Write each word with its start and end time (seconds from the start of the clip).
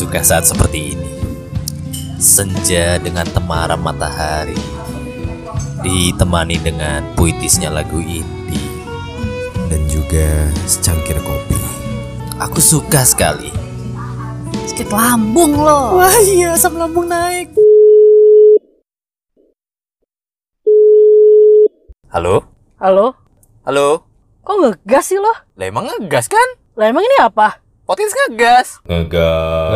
suka 0.00 0.24
saat 0.24 0.48
seperti 0.48 0.96
ini. 0.96 1.12
Senja 2.16 2.96
dengan 2.96 3.28
temaram 3.28 3.76
matahari 3.76 4.56
ditemani 5.84 6.56
dengan 6.56 7.04
puitisnya 7.12 7.68
lagu 7.68 8.00
indie 8.00 8.80
dan 9.68 9.84
juga 9.92 10.48
secangkir 10.64 11.20
kopi. 11.20 11.60
Aku 12.40 12.64
suka 12.64 13.04
sekali. 13.04 13.52
Sakit 14.72 14.88
lambung 14.88 15.60
lo. 15.60 16.00
Wah 16.00 16.16
iya 16.24 16.56
asam 16.56 16.80
lambung 16.80 17.04
naik. 17.04 17.52
Halo? 22.08 22.48
Halo? 22.80 23.12
Halo? 23.68 24.08
Kok 24.48 24.56
ngegas 24.64 25.12
sih 25.12 25.20
lo? 25.20 25.32
Lah 25.60 25.68
emang 25.68 25.92
ngegas 25.92 26.32
kan? 26.32 26.48
Lah 26.80 26.88
emang 26.88 27.04
ini 27.04 27.20
apa? 27.20 27.59
Potis 27.90 28.14
ngegas. 28.14 28.78
Ngegas. 28.86 29.74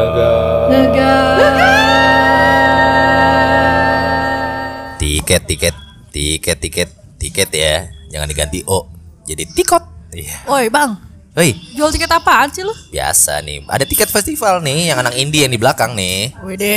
Tiket, 5.02 5.42
tiket, 5.42 5.74
tiket, 6.14 6.58
tiket, 6.62 6.90
tiket 7.18 7.50
ya. 7.50 7.90
Jangan 8.14 8.30
diganti 8.30 8.62
O. 8.70 8.86
Jadi 9.26 9.50
tikot. 9.50 9.82
Iya. 10.14 10.46
Woi 10.46 10.70
bang, 10.70 10.94
Hei, 11.34 11.58
jual 11.74 11.90
tiket 11.90 12.06
apaan 12.06 12.54
sih 12.54 12.62
lo? 12.62 12.70
biasa 12.94 13.42
nih. 13.42 13.66
Ada 13.66 13.82
tiket 13.82 14.06
festival 14.06 14.62
nih 14.62 14.94
yang 14.94 15.02
anak 15.02 15.18
indie 15.18 15.42
yang 15.42 15.50
di 15.50 15.58
belakang 15.58 15.98
nih. 15.98 16.38
Wede, 16.46 16.70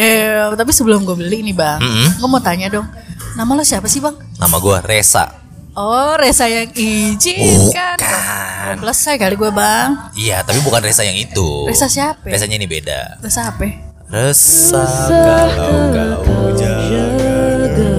tapi 0.58 0.73
sebelum 0.73 1.06
gue 1.06 1.22
beli 1.22 1.45
nih 1.45 1.54
bang, 1.54 1.78
Mm-mm. 1.78 2.17
gue 2.17 2.26
mau 2.26 2.42
tanya 2.42 2.66
dong, 2.66 2.90
nama 3.38 3.54
lo 3.54 3.62
siapa 3.62 3.86
sih 3.86 4.02
bang? 4.02 4.17
Nama 4.42 4.58
gua 4.58 4.81
Resa. 4.81 5.45
Oh, 5.77 6.17
Resa 6.17 6.49
yang 6.49 6.73
izin 6.73 7.70
kan? 7.70 8.02
Bukan. 8.02 8.81
Belum 8.81 8.98
selesai 8.98 9.22
kali 9.22 9.38
gue 9.38 9.52
bang. 9.54 10.09
Iya, 10.17 10.41
tapi 10.41 10.58
bukan 10.66 10.81
Resa 10.81 11.05
yang 11.05 11.13
itu. 11.13 11.70
Resa 11.70 11.86
siapa? 11.86 12.25
Resanya 12.25 12.58
ini 12.58 12.66
beda. 12.66 13.22
Resa 13.22 13.53
apa? 13.53 13.70
Resa 14.09 14.81
kalau 15.14 16.25
kau 16.25 16.50
jaga. 16.58 17.94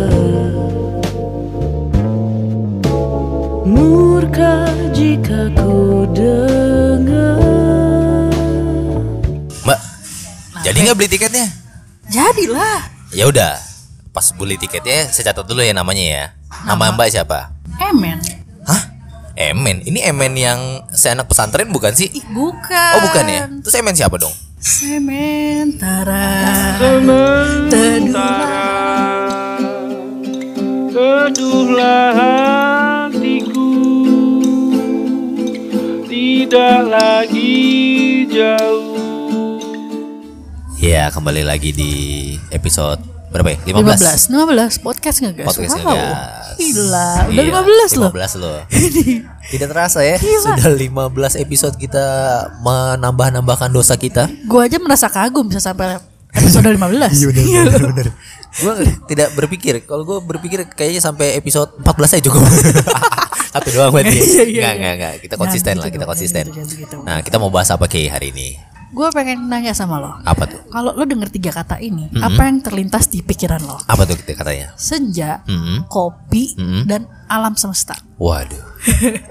Murka 3.62 4.66
jika 4.90 5.46
ku 5.54 6.02
dengar. 6.10 7.38
Mbak, 9.62 9.80
jadi 10.66 10.78
nggak 10.82 10.96
beli 10.98 11.08
tiketnya? 11.14 11.46
Jadilah. 12.10 12.90
Ya 13.14 13.30
udah, 13.30 13.54
pas 14.10 14.34
beli 14.34 14.58
tiketnya 14.58 15.14
saya 15.14 15.30
catat 15.30 15.46
dulu 15.46 15.62
ya 15.62 15.70
namanya 15.70 16.02
ya. 16.02 16.24
Nama 16.66 16.90
Mbak 16.90 17.14
siapa? 17.14 17.54
Emen. 17.88 18.20
Hah? 18.68 18.82
Emen. 19.32 19.80
Ini 19.80 20.12
Emen 20.12 20.36
yang 20.36 20.84
seanak 20.92 21.24
pesantren 21.24 21.72
bukan 21.72 21.96
sih? 21.96 22.12
Ih, 22.12 22.24
bukan. 22.36 22.92
Oh 23.00 23.00
bukan 23.08 23.24
ya? 23.24 23.48
Terus 23.64 23.74
Emen 23.80 23.96
siapa 23.96 24.20
dong? 24.20 24.34
Sementara. 24.60 26.20
Teduhlah 30.98 32.10
hatiku 32.18 33.70
Tidak 36.10 36.78
lagi 36.90 37.54
jauh 38.26 39.62
Ya 40.74 41.06
kembali 41.14 41.46
lagi 41.46 41.70
di 41.70 41.92
episode 42.50 42.98
berapa 43.30 43.54
ya? 43.54 43.58
15? 43.78 44.28
15. 44.32 44.80
15 44.80 44.84
podcast 44.84 45.16
ngegas. 45.20 45.46
Podcast 45.52 45.76
wow. 45.78 45.92
ngegas. 45.92 46.37
Gila, 46.58 47.30
udah 47.30 47.42
Iya, 47.46 47.54
15 47.54 47.92
loh. 48.02 48.10
15 48.10 48.42
loh. 48.42 48.58
Tidak 49.54 49.68
terasa 49.70 50.02
ya, 50.02 50.18
sudah 50.18 50.68
15 50.74 51.38
episode 51.40 51.74
kita 51.78 52.04
menambah-nambahkan 52.60 53.70
dosa 53.70 53.94
kita. 53.94 54.26
Gue 54.44 54.66
aja 54.66 54.76
merasa 54.76 55.06
kagum 55.08 55.46
bisa 55.46 55.62
sampai 55.62 55.96
episode 56.34 56.66
15. 56.66 56.76
Iya 57.38 57.62
benar 57.64 57.82
benar. 57.94 58.08
Gue 58.48 58.72
tidak 59.06 59.28
berpikir, 59.36 59.84
kalau 59.84 60.02
gue 60.02 60.18
berpikir 60.24 60.66
kayaknya 60.68 61.00
sampai 61.00 61.36
episode 61.36 61.78
14 61.80 62.16
aja 62.18 62.22
cukup. 62.26 62.42
Satu 63.54 63.68
doang 63.72 63.92
berarti. 63.94 64.12
Iya, 64.12 64.20
iya, 64.20 64.44
Enggak, 64.44 64.52
iya. 64.52 64.70
enggak, 64.76 64.92
enggak. 64.98 65.14
Kita 65.24 65.34
konsisten 65.40 65.72
Jangan 65.72 65.80
lah, 65.80 65.88
gitu 65.88 65.96
kita 65.96 66.06
konsisten. 66.08 66.44
gitu, 66.44 66.56
jangan 66.60 66.76
gitu. 66.84 66.96
Nah, 67.00 67.18
kita 67.24 67.36
mau 67.40 67.48
bahas 67.48 67.68
apa 67.72 67.88
Ki 67.88 68.04
hari 68.04 68.28
ini? 68.28 68.60
Gue 68.88 69.08
pengen 69.12 69.46
nanya 69.46 69.70
sama 69.70 69.96
lo. 69.96 70.16
Apa 70.22 70.44
tuh? 70.44 70.64
Kalau 70.66 70.90
lo 70.90 71.04
denger 71.04 71.28
tiga 71.28 71.52
kata 71.52 71.76
ini, 71.78 72.08
apa 72.14 72.40
yang 72.42 72.58
terlintas 72.58 73.06
di 73.06 73.20
pikiran 73.20 73.60
lo? 73.60 73.76
Apa 73.82 74.02
tuh 74.02 74.16
kita 74.16 74.32
katanya? 74.34 74.72
Senja, 74.74 75.44
Mhm. 75.44 75.84
kopi, 75.86 76.56
Mhm. 76.56 76.80
dan 76.84 77.00
alam 77.26 77.52
semesta. 77.52 77.92
Waduh. 78.16 78.64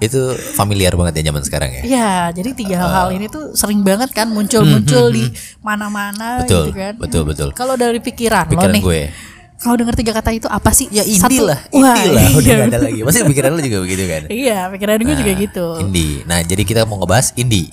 Itu 0.00 0.20
familiar 0.54 0.96
banget 0.96 1.20
ya 1.20 1.28
zaman 1.28 1.44
sekarang 1.44 1.70
ya. 1.70 1.82
Iya, 1.84 2.10
jadi 2.34 2.50
tiga 2.52 2.76
hal 2.80 3.12
ini 3.12 3.28
tuh 3.28 3.52
sering 3.52 3.84
banget 3.84 4.08
kan 4.10 4.26
muncul-muncul 4.26 5.12
di 5.12 5.28
mana-mana 5.60 6.40
Hmm, 6.40 6.42
Betul, 6.42 6.62
gitu 6.64 6.72
kan. 6.74 6.94
betul, 6.96 7.22
betul. 7.22 7.48
Kalau 7.52 7.76
dari 7.76 8.00
pikiran, 8.00 8.48
Pikiran 8.48 8.64
lo 8.64 8.74
nih, 8.74 8.82
gue. 8.82 9.02
kalau 9.56 9.76
denger 9.76 9.94
tiga 9.94 10.12
kata 10.14 10.30
itu 10.32 10.48
apa 10.48 10.72
sih? 10.72 10.88
Ya 10.88 11.04
Satu- 11.04 11.44
lah, 11.44 11.60
Wah, 11.68 11.92
indie 11.92 12.10
lah. 12.10 12.26
Udah 12.32 12.42
iya. 12.42 12.56
gak 12.58 12.70
ada 12.70 12.78
lagi. 12.80 13.00
Masih 13.04 13.22
pikiran 13.28 13.50
lu 13.52 13.60
juga 13.60 13.78
begitu 13.84 14.02
kan? 14.08 14.22
Iya, 14.26 14.58
pikiran 14.68 14.96
gue 14.98 15.14
juga 15.14 15.30
Nah, 15.30 15.38
gitu. 15.38 15.66
Indie. 15.78 16.14
Nah, 16.24 16.38
jadi 16.40 16.62
kita 16.64 16.80
mau 16.82 16.96
ngebahas 16.96 17.36
indie. 17.36 17.68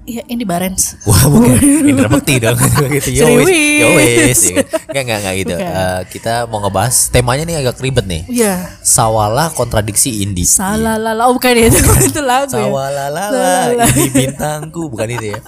Iya, 0.00 0.24
indie 0.26 0.48
barens. 0.48 0.96
Wah 1.04 1.28
bukan 1.28 1.60
Indra 1.90 2.08
Bekti 2.08 2.40
dong 2.40 2.56
gitu. 2.96 3.08
Yo 3.14 3.26
wes, 3.36 3.48
yo 3.52 3.88
wes. 3.94 4.40
ya 4.48 4.64
kan? 4.64 4.64
Nggak 4.90 5.02
nggak 5.06 5.18
nggak 5.22 5.34
gitu. 5.44 5.54
Bukan. 5.54 5.76
Eh, 5.76 6.00
kita 6.10 6.34
mau 6.48 6.58
ngebahas 6.64 6.96
temanya 7.12 7.44
nih 7.44 7.56
agak 7.60 7.78
ribet 7.78 8.06
nih. 8.08 8.22
Iya. 8.26 8.54
Sawala 8.80 9.52
kontradiksi 9.52 10.24
indie. 10.24 10.48
Salah 10.48 10.96
lala, 10.96 11.28
oh 11.28 11.36
bukan 11.36 11.52
itu, 11.52 11.78
itu 12.10 12.20
lagu 12.24 12.48
ya. 12.50 12.64
Sawalalala 12.64 13.84
ini 13.92 14.08
bintangku 14.10 14.88
bukan 14.88 15.08
itu 15.14 15.26
ya. 15.36 15.40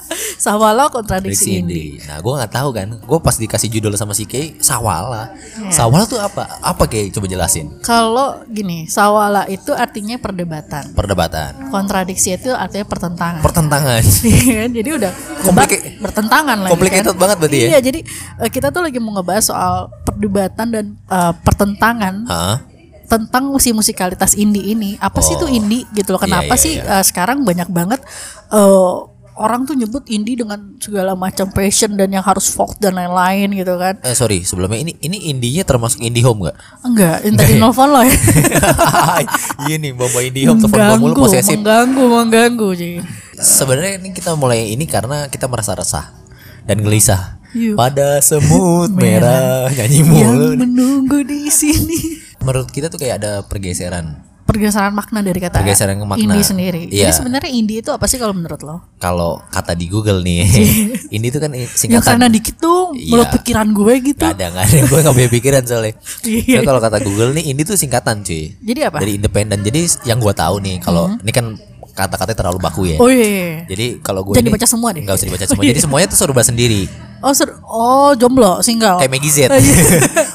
Sawala 0.42 0.90
Kontradiksi 0.90 1.62
indie. 1.62 2.02
Nah, 2.02 2.18
gue 2.18 2.32
nggak 2.34 2.50
tahu 2.50 2.74
kan. 2.74 2.98
Gue 2.98 3.18
pas 3.22 3.38
dikasih 3.38 3.70
judul 3.70 3.94
sama 3.94 4.10
si 4.10 4.26
Kay, 4.26 4.58
Sawala. 4.58 5.30
Iya. 5.54 5.70
Sawala 5.70 6.04
tuh 6.04 6.18
apa? 6.18 6.58
Apa 6.58 6.90
Kay? 6.90 7.14
Coba 7.14 7.30
jelasin. 7.30 7.70
Kalau 7.78 8.42
gini, 8.50 8.90
sawala 8.90 9.46
itu 9.46 9.70
artinya 9.70 10.18
perdebatan. 10.18 10.90
Perdebatan, 10.98 11.70
Kontradiksi 11.70 12.34
itu 12.34 12.50
artinya 12.50 12.82
pertentangan. 12.84 13.38
pertentangan. 13.40 14.02
Iya 14.42 14.54
kan? 14.62 14.70
jadi 14.72 14.90
udah 14.98 15.12
debat 15.42 15.70
bertentangan 15.98 16.56
lah 16.58 16.68
complicated 16.70 17.14
banget 17.14 17.36
berarti 17.38 17.58
ya? 17.58 17.68
Iya, 17.68 17.78
jadi 17.80 18.00
eh, 18.38 18.50
kita 18.50 18.68
tuh 18.68 18.82
lagi 18.82 18.98
mau 18.98 19.14
ngebahas 19.14 19.44
soal 19.46 19.74
perdebatan 20.02 20.66
dan 20.68 20.84
eh, 20.98 21.32
pertentangan 21.40 22.14
Hah? 22.26 22.56
tentang 23.06 23.44
musik 23.46 23.72
musikalitas 23.72 24.32
indie 24.34 24.72
ini. 24.72 24.96
Apa 24.96 25.20
sih 25.20 25.36
Oh. 25.36 25.44
tuh 25.44 25.48
indie 25.48 25.84
gitu 25.92 26.10
loh? 26.10 26.18
Iya, 26.18 26.26
Kenapa 26.26 26.54
iya, 26.54 26.60
sih 26.60 26.72
iya. 26.78 26.98
eh, 26.98 27.04
sekarang 27.04 27.44
banyak 27.44 27.68
banget 27.68 28.00
eh, 28.50 28.94
orang 29.36 29.64
tuh 29.64 29.72
nyebut 29.72 30.04
indie 30.12 30.36
dengan 30.36 30.76
segala 30.76 31.16
macam 31.16 31.48
passion 31.50 31.96
dan 31.96 32.12
yang 32.12 32.24
harus 32.24 32.52
folk 32.52 32.76
dan 32.76 32.96
lain-lain 32.96 33.48
gitu 33.56 33.74
kan? 33.80 33.96
Eh 34.04 34.12
sorry, 34.12 34.44
sebelumnya 34.44 34.80
ini 34.80 34.92
ini 35.00 35.32
indinya 35.32 35.64
termasuk 35.64 36.04
indie 36.04 36.24
home 36.24 36.44
nggak? 36.44 36.56
Enggak, 36.84 37.16
yang 37.24 37.34
tadi 37.40 37.52
nelfon 37.56 37.88
lo 37.88 38.00
ya. 38.04 38.12
iya 39.68 39.76
nih, 39.80 39.92
bawa 39.96 40.20
indie 40.20 40.44
home 40.44 40.60
telepon 40.60 40.98
mulu 41.00 41.14
posesif. 41.28 41.56
mengganggu, 41.56 42.04
mengganggu 42.04 42.68
sih. 42.76 42.92
Sebenarnya 43.40 44.02
ini 44.04 44.08
kita 44.12 44.36
mulai 44.36 44.70
ini 44.72 44.84
karena 44.84 45.26
kita 45.32 45.48
merasa 45.48 45.72
resah 45.72 46.12
dan 46.68 46.80
gelisah. 46.84 47.40
Iya. 47.52 47.76
Pada 47.76 48.16
semut 48.24 48.88
merah 48.96 49.68
nyanyi 49.68 50.00
Yang 50.00 50.08
mulu. 50.08 50.48
menunggu 50.56 51.18
di 51.20 51.52
sini. 51.52 52.16
Menurut 52.40 52.72
kita 52.72 52.88
tuh 52.88 52.96
kayak 52.96 53.20
ada 53.20 53.32
pergeseran. 53.44 54.31
Pergeseran 54.42 54.90
makna 54.90 55.20
dari 55.20 55.38
kata 55.38 55.54
Pergeseran 55.56 55.96
makna. 56.00 56.18
indie 56.18 56.42
sendiri. 56.42 56.82
Iya. 56.86 57.08
Jadi 57.08 57.12
sebenarnya 57.14 57.50
indie 57.50 57.78
itu 57.78 57.88
apa 57.88 58.04
sih 58.04 58.16
kalau 58.16 58.32
menurut 58.32 58.60
lo? 58.60 58.82
Kalau 58.96 59.38
kata 59.46 59.72
di 59.72 59.86
Google 59.86 60.20
nih, 60.20 60.42
indie 61.14 61.30
itu 61.30 61.38
kan 61.38 61.50
singkatan. 61.54 62.18
karena 62.18 62.26
dikit 62.26 62.58
dong, 62.58 62.92
Iya. 62.92 63.08
menurut 63.08 63.30
pikiran 63.32 63.68
gue 63.70 63.94
gitu. 64.04 64.24
Gak 64.24 64.34
ada, 64.34 64.46
gak 64.50 64.64
ada. 64.64 64.78
Gue 64.84 64.98
gak 65.00 65.14
punya 65.14 65.30
pikiran 65.30 65.62
soalnya. 65.62 65.94
Iya. 66.26 66.58
Nah, 66.58 66.62
kalau 66.66 66.80
kata 66.80 66.98
Google 67.00 67.30
nih, 67.32 67.44
indie 67.48 67.64
tuh 67.64 67.74
singkatan 67.74 68.20
cuy. 68.20 68.52
Jadi 68.56 68.80
apa? 68.82 68.98
Dari 68.98 69.12
independen. 69.16 69.58
Jadi 69.60 69.80
yang 70.04 70.18
gue 70.18 70.32
tahu 70.32 70.58
nih, 70.58 70.76
kalau 70.78 71.14
ini 71.14 71.30
kan 71.30 71.46
kata-katanya 71.92 72.38
terlalu 72.38 72.58
baku 72.58 72.82
ya. 72.88 72.96
Oh 72.96 73.06
iya. 73.06 73.20
iya, 73.20 73.28
iya. 73.28 73.60
Jadi 73.68 73.86
kalau 74.00 74.22
gue 74.22 74.32
Jangan 74.32 74.42
ini- 74.42 74.50
dibaca 74.50 74.66
semua 74.66 74.88
deh. 74.90 75.02
Nggak 75.02 75.14
usah 75.14 75.26
dibaca 75.28 75.46
semua. 75.46 75.62
Jadi 75.62 75.80
semuanya 75.80 76.06
tuh 76.08 76.18
serba 76.18 76.42
sendiri. 76.42 76.82
Oh, 77.20 77.30
ser 77.30 77.46
oh 77.62 78.10
jomblo, 78.18 78.58
single. 78.60 78.98
Kayak 78.98 79.12
Maggie 79.12 79.30
Z. 79.30 79.38
Oh, 79.46 79.54
iya. 79.54 79.78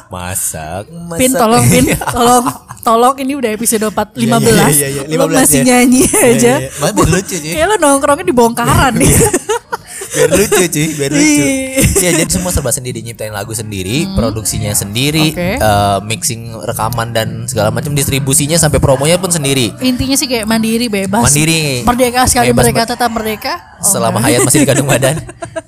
masak, 0.07 0.87
masak. 0.87 1.19
Pin 1.19 1.31
tolong 1.33 1.63
Pin, 1.65 1.85
tolong 1.99 2.45
tolong 2.87 3.15
ini 3.19 3.33
udah 3.35 3.51
episode 3.51 3.83
4 3.83 4.15
15. 4.15 4.23
Iya, 4.23 4.31
iya, 4.31 4.87
iya, 4.87 4.87
iya. 5.03 5.17
Lo 5.19 5.27
15 5.27 5.35
masih 5.35 5.59
ya. 5.59 5.65
nyanyi 5.67 6.01
Iya, 6.07 6.23
aja. 6.31 6.53
iya. 6.57 6.69
Malah 6.79 6.93
biar 6.95 7.07
lucu 7.11 7.35
cuy. 7.35 7.51
Kayak 7.51 7.67
lo 7.67 7.75
nongkrongnya 7.77 8.23
di 8.23 8.33
bongkaran 8.33 8.93
nih. 8.95 9.11
Biar 10.07 10.29
lucu 10.31 10.63
cuy, 10.65 10.87
biar 10.93 11.11
lucu. 11.11 11.23
Iya. 11.23 11.47
Iya, 11.97 12.09
jadi 12.15 12.31
semua 12.31 12.49
serba 12.49 12.69
sendiri 12.69 12.99
nyiptain 12.99 13.29
lagu 13.29 13.51
sendiri, 13.51 14.07
produksinya 14.13 14.71
sendiri, 14.71 15.31
Oke. 15.31 15.49
eh, 15.55 15.97
mixing 16.01 16.41
rekaman 16.57 17.09
dan 17.09 17.27
segala 17.45 17.69
macam 17.69 17.91
distribusinya 17.91 18.55
sampai 18.55 18.77
promonya 18.77 19.17
pun 19.17 19.27
sendiri. 19.27 19.73
Intinya 19.79 20.13
sih 20.13 20.25
kayak 20.25 20.45
mandiri 20.45 20.87
bebas. 20.87 21.21
Mandiri. 21.21 21.83
Merdeka 21.83 22.23
sekali 22.25 22.49
Bebas, 22.49 22.63
mereka 22.63 22.81
tetap 22.87 23.09
merdeka. 23.09 23.53
selama 23.77 24.17
Hayat 24.19 24.41
masih 24.41 24.63
dikandung 24.63 24.89
badan. 24.93 25.21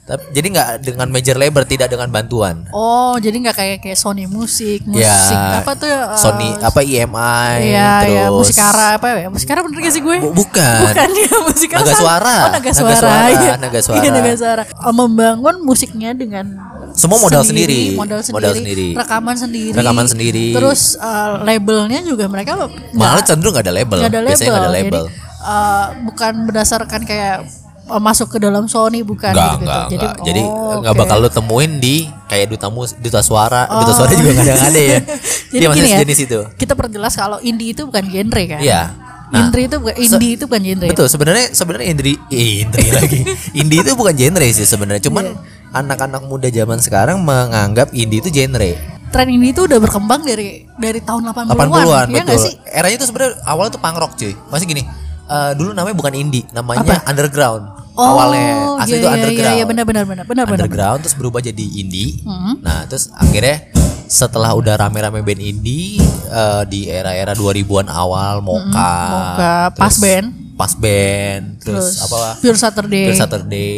Tapi 0.04 0.24
jadi 0.32 0.48
nggak 0.50 0.68
dengan 0.82 1.08
major 1.08 1.38
label, 1.38 1.62
tidak 1.64 1.88
dengan 1.88 2.10
bantuan. 2.10 2.66
Oh, 2.72 3.14
jadi 3.16 3.38
nggak 3.38 3.54
kayak 3.54 3.78
kayak 3.80 3.94
Sony 3.96 4.26
Musik, 4.26 4.82
musik 4.84 5.06
Ya, 5.06 5.62
apa 5.62 5.78
tuh? 5.78 5.86
uh, 5.86 6.18
Sony 6.18 6.50
apa 6.58 6.82
IMI 6.82 7.70
Iya, 7.70 7.90
terus 8.02 8.10
ya, 8.10 8.26
musikara 8.32 8.88
apa 8.98 9.06
ya? 9.16 9.30
Musikara 9.30 9.60
bener 9.62 9.78
gak 9.80 9.94
sih 9.94 10.02
gue? 10.02 10.18
Bu- 10.20 10.34
bukan. 10.34 10.82
Bukan 10.88 11.10
ya, 11.14 11.30
musikara. 11.44 11.80
Naga 11.80 11.94
Suara. 11.94 12.38
Oh, 12.40 12.50
naga 12.50 12.58
Naga 12.60 12.72
suara. 12.74 12.98
Suara, 12.98 13.26
iya. 13.30 13.54
Naga 13.56 13.80
Suara. 13.80 14.02
Iya, 14.02 14.10
naga 14.10 14.29
suara. 14.36 14.64
Oh, 14.80 14.92
membangun 14.92 15.56
musiknya 15.62 16.12
dengan 16.12 16.46
Semua 16.92 17.18
modal 17.18 17.42
sendiri, 17.42 17.94
modal 17.94 18.20
sendiri, 18.20 18.36
modal 18.36 18.54
sendiri. 18.54 18.88
rekaman 18.94 19.36
sendiri, 19.36 19.70
Rekaman 19.72 20.06
sendiri. 20.06 20.46
Terus 20.52 20.82
uh, 20.96 21.40
labelnya 21.40 22.02
juga 22.02 22.26
mereka 22.26 22.58
malah 22.58 22.70
nggak- 23.16 23.26
cenderung 23.26 23.54
nggak 23.54 23.66
ada 23.66 23.74
label. 23.74 23.98
nggak 23.98 24.10
ada 24.10 24.20
label. 24.20 24.30
Biasanya 24.30 24.50
nggak 24.50 24.64
ada 24.64 24.74
label. 24.74 25.04
Jadi 25.06 25.16
uh, 25.40 25.86
bukan 26.04 26.34
berdasarkan 26.46 27.02
kayak 27.04 27.38
uh, 27.86 27.98
masuk 27.98 28.28
ke 28.28 28.38
dalam 28.38 28.66
Sony 28.66 29.02
bukan 29.02 29.32
Enggak, 29.32 29.50
gitu. 29.52 29.64
enggak, 29.64 29.86
Jadi 29.86 29.96
enggak. 30.02 30.16
Jadi 30.26 30.42
oh, 30.44 30.72
enggak 30.78 30.94
oke. 30.94 31.00
bakal 31.00 31.18
lu 31.20 31.30
temuin 31.30 31.72
di 31.78 31.96
kayak 32.26 32.46
duta 32.50 32.68
mus, 32.68 32.92
duta 32.94 33.22
suara, 33.22 33.66
duta 33.66 33.92
suara 33.92 34.12
juga 34.12 34.30
enggak 34.36 34.60
ada 34.66 34.82
ya. 34.82 34.98
Jadi 35.52 35.56
Dia 35.56 35.68
gini 35.68 35.70
masih 35.72 35.86
ya, 35.86 35.98
sejenis 35.98 36.20
itu. 36.26 36.40
kita 36.58 36.74
perjelas 36.74 37.14
kalau 37.14 37.38
indie 37.40 37.72
itu 37.72 37.82
bukan 37.84 38.04
genre 38.04 38.44
kan? 38.48 38.60
Iya. 38.60 38.82
Nah, 39.30 39.46
indie 39.46 39.66
itu 39.66 39.78
bukan 39.78 39.96
indie 39.96 40.32
itu 40.34 40.44
bukan 40.44 40.62
genre. 40.64 40.88
Betul, 40.90 41.08
sebenarnya 41.08 41.46
sebenarnya 41.52 41.88
indie 41.88 42.18
eh, 42.28 42.66
indie 42.66 42.90
lagi. 42.98 43.20
indie 43.54 43.80
itu 43.80 43.92
bukan 43.94 44.14
genre 44.14 44.48
sih 44.50 44.66
sebenarnya, 44.66 45.04
cuman 45.06 45.26
Iya. 45.30 45.38
anak-anak 45.72 46.22
muda 46.26 46.50
zaman 46.50 46.78
sekarang 46.78 47.22
menganggap 47.22 47.94
indie 47.94 48.20
itu 48.20 48.30
genre. 48.30 48.72
Tren 49.10 49.28
indie 49.28 49.50
itu 49.50 49.66
udah 49.66 49.78
berkembang 49.78 50.22
dari 50.22 50.66
dari 50.76 51.00
tahun 51.00 51.30
80-an. 51.30 51.54
80-an 51.54 52.08
ya 52.10 52.24
betul. 52.24 52.42
sih? 52.42 52.54
Eranya 52.68 52.96
itu 52.96 53.06
sebenarnya 53.06 53.38
awalnya 53.44 53.72
tuh 53.74 53.82
punk 53.82 53.98
rock, 53.98 54.14
cuy. 54.16 54.34
Masih 54.50 54.66
gini. 54.66 54.84
eh, 55.26 55.52
dulu 55.54 55.78
namanya 55.78 55.94
bukan 55.94 56.14
indie, 56.14 56.42
namanya 56.50 56.98
underground. 57.06 57.70
Oh, 58.00 58.08
awalnya 58.16 58.48
asli 58.80 58.96
iya, 58.96 58.98
itu 58.98 59.04
iya, 59.04 59.12
underground. 59.12 59.44
Iya, 59.44 59.52
iya, 59.54 59.66
benar 59.68 59.84
benar 59.84 60.04
benar 60.08 60.24
benar 60.24 60.46
benar. 60.48 60.64
underground 60.64 61.00
terus 61.04 61.16
berubah 61.20 61.44
jadi 61.44 61.66
indie. 61.76 62.24
Hmm. 62.24 62.64
Nah, 62.64 62.88
terus 62.88 63.12
akhirnya 63.12 63.68
setelah 64.08 64.56
udah 64.56 64.74
rame-rame 64.74 65.20
band 65.20 65.38
indie 65.38 66.00
eh, 66.26 66.64
di 66.66 66.88
era-era 66.88 67.36
2000-an 67.36 67.92
awal 67.92 68.40
Moka, 68.40 68.72
Hmm, 68.72 69.12
Moka, 69.12 69.56
terus 69.70 69.78
Pas 69.78 69.96
Band. 70.00 70.28
Pas 70.56 70.74
Band, 70.76 71.44
terus, 71.60 72.00
apa 72.00 72.36
Pure 72.40 72.56
Saturday. 72.58 73.06
Pure 73.08 73.20
Saturday. 73.20 73.76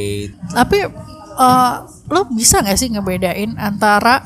Tapi 0.52 0.78
eh, 1.36 1.74
lo 2.08 2.22
bisa 2.30 2.62
nggak 2.62 2.78
sih 2.78 2.90
ngebedain 2.90 3.58
antara 3.58 4.22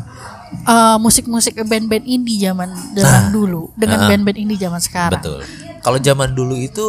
eh, 0.62 0.98
musik-musik 1.00 1.56
band-band 1.64 2.04
indie 2.04 2.38
zaman 2.38 2.68
zaman 2.92 3.24
Nah, 3.28 3.32
dulu 3.32 3.72
dengan 3.74 4.04
uh-uh. 4.04 4.10
band-band 4.12 4.38
indie 4.38 4.60
zaman 4.60 4.80
sekarang? 4.80 5.20
Betul. 5.20 5.42
Kalau 5.80 6.00
zaman 6.00 6.34
dulu 6.34 6.56
itu 6.58 6.86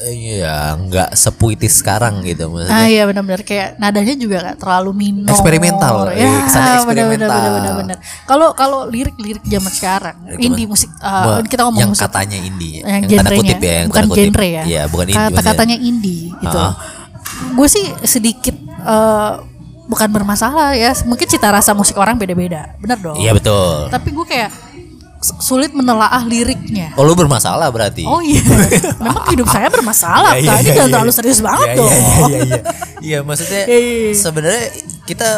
eh, 0.00 0.40
ya 0.40 0.74
nggak 0.76 1.12
sepuitis 1.12 1.84
sekarang 1.84 2.24
gitu 2.24 2.48
maksudnya. 2.48 2.72
Ah 2.72 2.86
iya 2.88 3.04
benar-benar 3.04 3.42
kayak 3.44 3.76
nadanya 3.76 4.14
juga 4.16 4.36
gak 4.50 4.58
terlalu 4.60 4.90
minor. 4.96 5.30
Eksperimental, 5.32 5.94
Ya, 6.16 6.26
eh, 6.48 6.82
benar-benar. 6.84 7.98
Kalau 8.24 8.52
kalau 8.56 8.88
lirik-lirik 8.88 9.44
zaman 9.44 9.72
sekarang, 9.72 10.16
indie 10.40 10.64
musik 10.64 10.88
eh, 10.88 11.04
Wah, 11.04 11.44
kita 11.44 11.68
ngomong 11.68 11.80
yang 11.80 11.92
musik 11.92 12.08
katanya 12.08 12.38
indie, 12.40 12.80
yang, 12.80 13.04
tanda 13.04 13.30
genrenya, 13.30 13.40
kutip 13.40 13.58
ya, 13.60 13.72
yang 13.72 13.88
bukan 13.88 14.00
tanda 14.02 14.12
kutip. 14.12 14.24
genre 14.24 14.46
ya. 14.48 14.62
Iya, 14.64 14.82
bukan 14.88 15.06
indie. 15.06 15.26
Kata-katanya 15.28 15.76
indie 15.76 16.24
gitu. 16.40 16.58
Ah. 16.58 16.72
Gue 17.54 17.68
sih 17.68 17.84
sedikit 18.04 18.56
eh, 18.66 19.32
bukan 19.90 20.08
bermasalah 20.14 20.72
ya. 20.78 20.94
Mungkin 21.04 21.26
cita 21.28 21.50
rasa 21.50 21.76
musik 21.76 21.98
orang 21.98 22.16
beda-beda. 22.16 22.74
Bener 22.78 22.98
dong. 22.98 23.18
Iya 23.18 23.34
betul. 23.34 23.90
Tapi 23.90 24.08
gue 24.14 24.26
kayak 24.26 24.50
sulit 25.20 25.70
menelaah 25.70 26.24
liriknya. 26.24 26.96
Oh 26.96 27.04
lu 27.04 27.12
bermasalah 27.12 27.68
berarti. 27.68 28.02
Oh 28.02 28.18
iya, 28.18 28.40
memang 29.04 29.24
hidup 29.28 29.46
saya 29.46 29.68
bermasalah. 29.68 30.32
Iya, 30.34 30.40
iya. 30.40 30.52
Ini 30.54 30.64
iya, 30.64 30.72
jangan 30.74 30.88
iya. 30.88 30.94
terlalu 30.96 31.12
serius 31.12 31.40
banget 31.40 31.66
Iya, 31.66 31.76
dong. 31.76 31.90
Iya, 31.90 32.00
iya, 32.00 32.16
iya, 32.16 32.40
iya. 32.40 32.60
Iya, 33.00 33.18
maksudnya 33.20 33.62
Iya, 33.62 33.78
iya, 33.78 33.96
iya. 34.02 34.12
sebenarnya 34.16 34.64
kita 35.04 35.28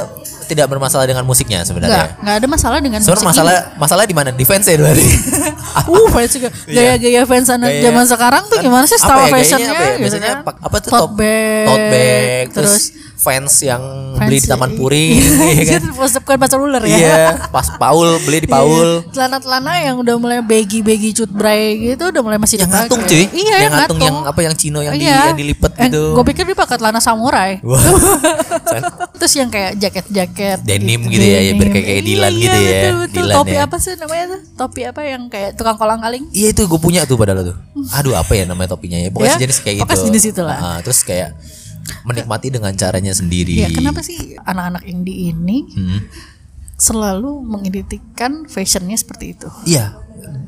tidak 0.45 0.67
bermasalah 0.69 1.03
dengan 1.03 1.25
musiknya 1.25 1.63
sebenarnya. 1.63 2.15
enggak 2.15 2.37
ada 2.37 2.47
masalah 2.47 2.79
dengan 2.79 3.01
Sebenarnya 3.01 3.25
musik 3.25 3.31
masalah 3.33 3.55
masalah 3.75 4.05
di 4.05 4.13
mana? 4.13 4.31
Di 4.31 4.45
fans 4.45 4.65
ya 4.65 4.77
berarti. 4.77 5.07
Uh, 5.73 6.05
fans 6.11 6.29
juga 6.31 6.53
gaya-gaya 6.69 7.25
fans 7.25 7.49
anak 7.49 7.73
Gaya- 7.73 7.85
zaman 7.89 8.05
sekarang 8.05 8.43
tuh 8.45 8.61
kan 8.61 8.63
gimana 8.63 8.85
sih 8.85 9.01
style 9.01 9.25
ya, 9.25 9.33
fashionnya 9.33 9.73
apa 9.73 9.81
ya? 9.81 9.89
gitu 9.89 10.03
Biasanya 10.05 10.29
kan? 10.29 10.39
pak- 10.45 10.61
apa 10.61 10.77
tuh 10.79 10.91
tote 10.91 11.01
top- 11.01 11.15
bag, 11.17 11.65
tote 11.65 11.87
bag, 11.89 12.45
terus, 12.53 12.73
terus 12.77 12.85
fans 13.15 13.55
yang 13.61 13.83
fans- 14.15 14.25
beli 14.25 14.39
di 14.39 14.47
Taman 14.47 14.71
Puring, 14.73 15.15
iya 15.55 15.65
kan? 15.69 15.81
Itu 15.81 15.89
bukan 15.95 16.37
pasar 16.37 16.59
ular 16.59 16.83
ya. 16.83 16.91
Iya, 16.93 17.17
pas 17.49 17.71
Paul 17.73 18.19
beli 18.21 18.43
di 18.43 18.49
Paul. 18.49 19.01
Iya. 19.01 19.13
Celana-celana 19.13 19.73
yang 19.81 19.97
udah 19.97 20.15
mulai 20.17 20.39
baggy-baggy 20.41 21.11
cut 21.15 21.31
bray 21.31 21.63
gitu 21.87 22.09
udah 22.09 22.19
mulai 22.21 22.37
masih 22.37 22.59
Yang 22.59 22.73
ngatung 22.73 23.01
cuy. 23.03 23.25
Iya, 23.29 23.57
yang 23.61 23.73
ngatung 23.75 24.01
yang 24.01 24.17
apa 24.25 24.41
yang 24.41 24.55
Cino 24.55 24.81
yang 24.81 24.93
di 24.93 25.05
yang 25.05 25.35
dilipet 25.35 25.73
gitu. 25.77 26.13
Gue 26.13 26.25
pikir 26.27 26.43
dia 26.45 26.55
pakai 26.55 26.77
celana 26.77 26.99
samurai. 26.99 27.63
Terus 29.19 29.33
yang 29.35 29.49
kayak 29.49 29.79
jaket-jaket 29.79 30.59
Denim 30.63 31.01
gitu 31.07 31.23
ya, 31.23 31.41
ya, 31.41 31.53
biar 31.55 31.69
kayak- 31.71 31.87
kayak 31.87 32.03
Iya, 32.03 32.29
gitu 32.33 32.59
ya. 32.59 32.73
Betul, 32.73 32.95
betul. 32.99 33.23
Dylan 33.23 33.35
Topi 33.37 33.55
ya. 33.55 33.63
apa 33.63 33.77
sih 33.79 33.93
namanya 33.95 34.25
tuh? 34.29 34.41
Topi 34.57 34.81
apa 34.83 35.01
yang 35.03 35.23
kayak 35.29 35.51
tukang 35.55 35.77
kolang-kaling? 35.77 36.25
Iya 36.33 36.49
itu 36.51 36.63
gue 36.65 36.81
punya 36.81 37.05
tuh 37.05 37.15
padahal 37.15 37.45
tuh. 37.45 37.57
Aduh 37.93 38.15
apa 38.15 38.33
ya 38.33 38.45
namanya 38.45 38.73
topinya 38.73 38.97
ya? 38.97 39.09
Pokoknya 39.09 39.29
Ya, 39.29 39.37
sejenis 39.37 39.59
kayak 39.59 39.75
gitu. 39.77 39.83
pokoknya 39.85 40.01
sejenis 40.03 40.25
itulah. 40.29 40.57
Ah, 40.57 40.79
terus 40.81 41.01
kayak 41.01 41.31
menikmati 42.03 42.49
dengan 42.49 42.73
caranya 42.73 43.11
sendiri. 43.11 43.57
Ya, 43.57 43.69
kenapa 43.69 44.01
sih 44.01 44.37
anak-anak 44.39 44.83
indie 44.85 45.31
ini 45.31 45.65
Hmm. 45.69 46.01
selalu 46.75 47.41
mengidentikan 47.41 48.45
fashionnya 48.45 48.95
seperti 48.95 49.33
itu? 49.33 49.49
Iya. 49.65 49.99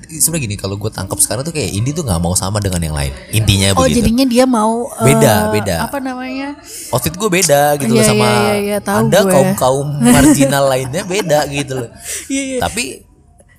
Sebenarnya 0.07 0.45
gini 0.45 0.57
kalau 0.57 0.77
gue 0.77 0.87
tangkap 0.87 1.19
sekarang 1.19 1.43
tuh 1.43 1.51
kayak 1.51 1.71
indie 1.73 1.91
tuh 1.91 2.03
nggak 2.03 2.19
mau 2.19 2.35
sama 2.35 2.59
dengan 2.59 2.79
yang 2.79 2.93
lain. 2.93 3.11
Intinya 3.33 3.75
Oh, 3.75 3.83
begitu. 3.83 4.03
jadinya 4.03 4.25
dia 4.25 4.45
mau 4.45 4.87
Beda, 4.97 5.51
beda. 5.51 5.77
Apa 5.85 5.99
namanya? 5.99 6.55
Outfit 6.91 7.11
gue 7.13 7.27
beda 7.29 7.75
gitu 7.77 7.91
loh 7.91 7.99
Iya, 7.99 8.07
sama 8.07 8.23
iya, 8.23 8.31
iya, 8.31 8.55
iya, 8.57 8.79
tahu 8.79 8.99
anda 9.03 9.19
gue. 9.21 9.33
kaum 9.33 9.51
kaum 9.57 9.89
marginal 10.15 10.65
lainnya 10.69 11.03
beda 11.03 11.51
gitu 11.51 11.73
loh. 11.77 11.89
Iya, 12.29 12.43
iya. 12.45 12.59
Tapi 12.63 13.03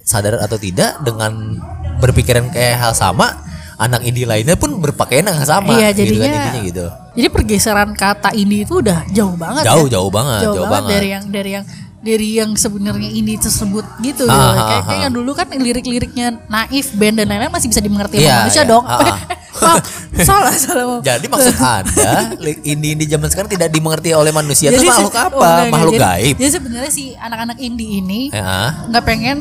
sadar 0.02 0.40
atau 0.40 0.56
tidak 0.56 1.02
dengan 1.02 1.60
berpikiran 1.98 2.48
kayak 2.48 2.76
hal 2.78 2.94
sama, 2.94 3.42
anak 3.76 4.04
indie 4.04 4.24
lainnya 4.24 4.56
pun 4.56 4.72
berpakaian 4.80 5.26
yang 5.26 5.44
sama. 5.44 5.76
Iya, 5.76 5.92
gitu 5.92 6.16
kan, 6.16 6.24
jadinya 6.24 6.28
intinya 6.32 6.62
gitu. 6.64 6.86
Jadi 7.16 7.28
pergeseran 7.28 7.90
kata 7.92 8.30
indie 8.32 8.62
itu 8.62 8.84
udah 8.84 9.08
jauh 9.10 9.34
banget 9.34 9.64
Jauh, 9.64 9.88
ya. 9.88 9.96
jauh 9.96 10.12
banget, 10.12 10.42
jauh 10.44 10.68
banget. 10.68 10.92
dari 10.92 11.08
yang 11.10 11.24
dari 11.26 11.52
yang 11.52 11.66
dari 11.98 12.30
yang 12.38 12.52
sebenarnya 12.54 13.10
indie 13.10 13.34
tersebut 13.36 13.82
gitu. 14.00 14.28
Ah, 14.28 14.36
gitu. 14.54 14.62
kayak, 14.62 14.84
kayak 14.86 15.02
yang 15.02 15.14
dulu 15.16 15.32
kan 15.34 15.48
lirik-liriknya 15.50 16.38
naif 16.46 16.94
band 16.94 17.18
dan 17.18 17.26
lain-lain 17.26 17.50
masih 17.50 17.66
bisa 17.66 17.82
dimengerti 17.82 18.20
Iya, 18.20 18.30
sama 18.30 18.40
manusia 18.44 18.62
iya. 18.62 18.70
dong. 18.70 18.84
Ah, 18.86 19.00
ah. 19.02 19.78
Salah 20.28 20.54
salah. 20.54 21.00
Jadi 21.02 21.26
maksud 21.26 21.56
anda 21.58 22.12
li- 22.38 22.62
indie-indie 22.62 23.10
zaman 23.10 23.28
sekarang 23.28 23.50
tidak 23.50 23.68
dimengerti 23.68 24.12
oleh 24.12 24.30
manusia 24.30 24.70
itu 24.70 24.84
makhluk 24.84 25.12
oh, 25.12 25.18
apa? 25.18 25.26
enggak, 25.26 25.50
enggak. 25.50 25.72
makhluk 25.72 25.94
Jadi- 25.94 26.04
gaib. 26.06 26.36
Jadi 26.38 26.52
sebenarnya 26.52 26.92
si 26.94 27.06
anak-anak 27.16 27.58
indie 27.58 27.90
ini 28.00 28.22
Ya. 28.30 28.86
nggak 28.86 29.04
pengen 29.04 29.38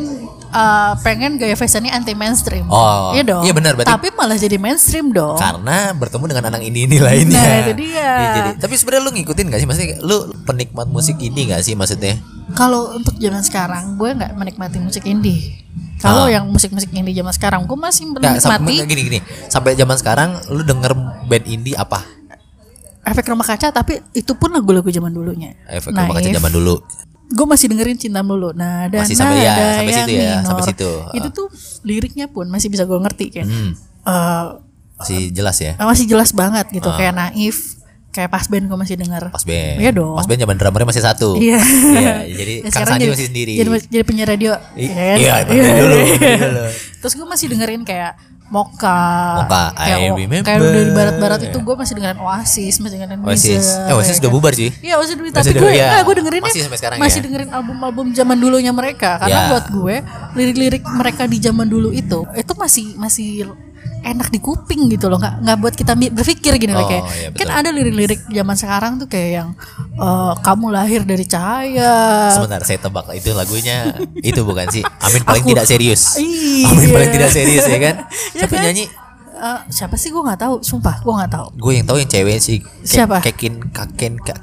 uh, 0.54 0.92
pengen 1.02 1.36
gaya 1.36 1.58
fashionnya 1.58 1.90
anti 1.90 2.14
mainstream. 2.14 2.64
Oh, 2.70 3.10
iya 3.12 3.26
dong. 3.26 3.42
iya 3.42 3.52
benar, 3.52 3.74
berarti- 3.74 3.90
Tapi 3.90 4.08
malah 4.14 4.38
jadi 4.38 4.56
mainstream 4.56 5.10
dong. 5.10 5.34
Karena 5.36 5.90
bertemu 5.92 6.24
dengan 6.30 6.44
anak 6.54 6.62
indie-indie 6.62 7.02
lainnya. 7.02 7.36
Nah, 7.36 7.58
itu 7.60 7.72
dia. 7.76 7.98
Iya, 7.98 8.30
jadi, 8.32 8.50
tapi 8.62 8.74
sebenarnya 8.78 9.02
lu 9.02 9.12
ngikutin 9.12 9.44
gak 9.50 9.60
sih? 9.60 9.66
Maksudnya 9.66 9.88
lu 10.00 10.16
penikmat 10.46 10.86
musik 10.86 11.18
indie 11.18 11.50
gak 11.50 11.66
sih 11.66 11.74
maksudnya? 11.74 12.22
Kalau 12.54 12.94
untuk 12.94 13.18
zaman 13.18 13.42
sekarang 13.42 13.98
gue 13.98 14.10
nggak 14.14 14.32
menikmati 14.36 14.78
musik 14.78 15.02
indie. 15.04 15.58
Kalau 15.98 16.28
Ah. 16.28 16.38
yang 16.38 16.44
musik-musik 16.46 16.92
indie 16.92 17.16
zaman 17.16 17.32
sekarang 17.32 17.60
gue 17.64 17.74
masih 17.74 18.06
menikmati 18.06 18.84
gini 18.84 19.02
gini. 19.02 19.18
Sampai 19.48 19.74
zaman 19.74 19.96
sekarang 19.98 20.38
lu 20.52 20.62
denger 20.62 20.92
band 21.26 21.44
indie 21.44 21.74
apa? 21.74 22.04
efek 23.04 23.28
rumah 23.28 23.44
kaca 23.44 23.68
tapi 23.68 24.00
itu 24.16 24.32
pun 24.32 24.48
lagu-lagu 24.48 24.88
zaman 24.88 25.12
dulunya. 25.12 25.52
Efek 25.68 25.92
rumah 25.92 26.16
kaca 26.16 26.30
zaman 26.32 26.52
dulu. 26.52 26.80
Gue 27.26 27.46
masih 27.46 27.66
dengerin 27.66 27.96
cinta 27.96 28.20
dulu. 28.20 28.52
Nah, 28.52 28.86
dan 28.86 29.02
Masih 29.02 29.16
sampai- 29.16 29.40
ya, 29.40 29.54
sampai 29.74 29.94
situ 29.94 30.12
ya, 30.12 30.28
minor. 30.34 30.44
sampai 30.46 30.64
situ. 30.66 30.90
Itu 31.14 31.28
tuh 31.30 31.46
liriknya 31.82 32.26
pun 32.26 32.46
masih 32.46 32.68
bisa 32.68 32.82
gue 32.82 32.96
ngerti 32.96 33.26
kan. 33.32 33.46
Hmm, 33.46 33.72
Eh, 34.04 34.44
masih 34.94 35.20
jelas 35.30 35.56
ya. 35.56 35.72
masih 35.76 36.04
jelas 36.04 36.30
banget 36.30 36.68
gitu 36.70 36.86
kayak 36.86 37.12
naif, 37.12 37.80
kayak 38.10 38.28
pas 38.28 38.44
band 38.44 38.64
gue 38.64 38.76
masih 38.76 38.94
denger. 38.94 39.26
Pas 39.28 39.42
band. 39.42 39.76
Iya 39.76 39.90
dong. 39.90 40.14
Pas 40.14 40.24
band 40.24 40.38
zaman 40.38 40.54
drummernya 40.54 40.86
masih 40.86 41.02
satu. 41.02 41.28
Iya. 41.34 41.58
Iya, 41.58 42.14
jadi 42.30 42.54
Ya, 42.54 42.62
Kang 42.64 42.72
sekarang 42.74 42.92
Sandi 42.92 43.02
jadi, 43.02 43.12
masih 43.12 43.26
sendiri. 43.26 43.52
Jadi, 43.54 43.68
jadi 43.88 44.04
penyiar 44.04 44.28
radio. 44.28 44.52
I- 44.74 44.86
ya 44.86 44.94
kan? 44.94 45.16
iya, 45.16 45.34
dari 45.40 45.58
dulu, 45.58 45.96
dulu. 46.38 46.64
Terus 47.00 47.12
gue 47.14 47.26
masih 47.26 47.46
dengerin 47.48 47.82
kayak 47.82 48.12
Moka. 48.46 49.00
Moka, 49.40 49.62
kayak, 49.72 49.98
I 49.98 50.06
O- 50.06 50.16
remember. 50.16 50.44
kayak 50.44 50.60
dari 50.60 50.90
barat-barat 50.90 51.40
itu 51.44 51.58
gue 51.58 51.74
masih 51.74 51.92
dengerin 51.94 52.20
Oasis, 52.20 52.74
masih 52.76 52.96
dengerin 52.98 53.20
Oasis. 53.22 53.64
Weezer, 53.64 53.88
Eh, 53.88 53.94
Oasis 53.94 54.14
ya 54.14 54.20
udah 54.20 54.30
bubar 54.30 54.52
sih. 54.52 54.70
Iya 54.78 54.94
Oasis 54.96 55.14
udah 55.14 55.32
tapi 55.34 55.50
gue 55.54 55.70
iya. 55.72 55.86
nah, 55.90 56.02
gue 56.02 56.14
dengerinnya 56.14 56.44
Masih 56.46 56.62
sampai 56.62 56.78
sekarang 56.78 56.96
masih 56.98 57.18
ya? 57.18 57.24
dengerin 57.24 57.50
album-album 57.50 58.06
zaman 58.12 58.36
dulunya 58.36 58.70
mereka 58.70 59.10
karena 59.18 59.38
Ya. 59.38 59.48
buat 59.48 59.66
gue 59.70 59.94
lirik-lirik 60.34 60.82
mereka 60.86 61.24
di 61.24 61.38
zaman 61.38 61.66
dulu 61.66 61.88
itu 61.90 62.20
itu 62.30 62.52
masih 62.54 62.86
masih 62.94 63.28
enak 64.04 64.28
di 64.28 64.36
kuping 64.36 64.86
gitu 64.86 65.08
loh 65.08 65.16
nggak 65.16 65.40
nggak 65.40 65.56
buat 65.58 65.74
kita 65.74 65.92
berpikir 66.12 66.52
gini 66.56 66.72
loh 66.72 66.84
Oh, 66.84 66.88
kayak 66.88 67.04
iya, 67.10 67.28
kan 67.32 67.48
ada 67.50 67.68
lirik-lirik 67.68 68.20
zaman 68.26 68.52
sekarang 68.52 68.92
tuh 68.96 69.08
kayak 69.08 69.30
yang 69.34 69.48
eh, 69.96 70.32
kamu 70.38 70.66
lahir 70.68 71.00
dari 71.02 71.24
cahaya 71.24 72.28
Sebentar, 72.28 72.60
saya 72.60 72.78
tebak 72.78 73.08
itu 73.12 73.32
lagunya 73.32 73.96
itu 74.20 74.40
bukan 74.40 74.68
sih? 74.68 74.84
Amin 75.00 75.22
paling 75.22 75.40
Aku- 75.40 75.50
tidak 75.52 75.64
serius. 75.64 76.16
Iya. 76.16 76.68
Amin 76.68 76.88
paling 76.90 77.10
tidak 77.12 77.30
serius 77.30 77.64
ya 77.64 77.78
kan? 77.78 77.94
Ya 78.36 78.44
Siapa 78.44 78.54
kan? 78.54 78.64
nyanyi? 78.66 78.84
Eh, 79.44 79.60
siapa 79.68 79.94
sih 79.94 80.08
gue 80.08 80.18
nggak 80.18 80.40
tahu, 80.40 80.54
sumpah 80.60 80.96
gue 80.98 81.12
nggak 81.12 81.30
tahu. 81.30 81.46
Gue 81.54 81.72
yang 81.74 81.84
tahu 81.84 81.98
yang 81.98 82.08
cewek 82.08 82.38
sih. 82.38 82.58
Ke- 82.58 82.72
Siapa? 82.82 83.20
Kekin, 83.20 83.68
kaken, 83.68 84.16
kak, 84.18 84.40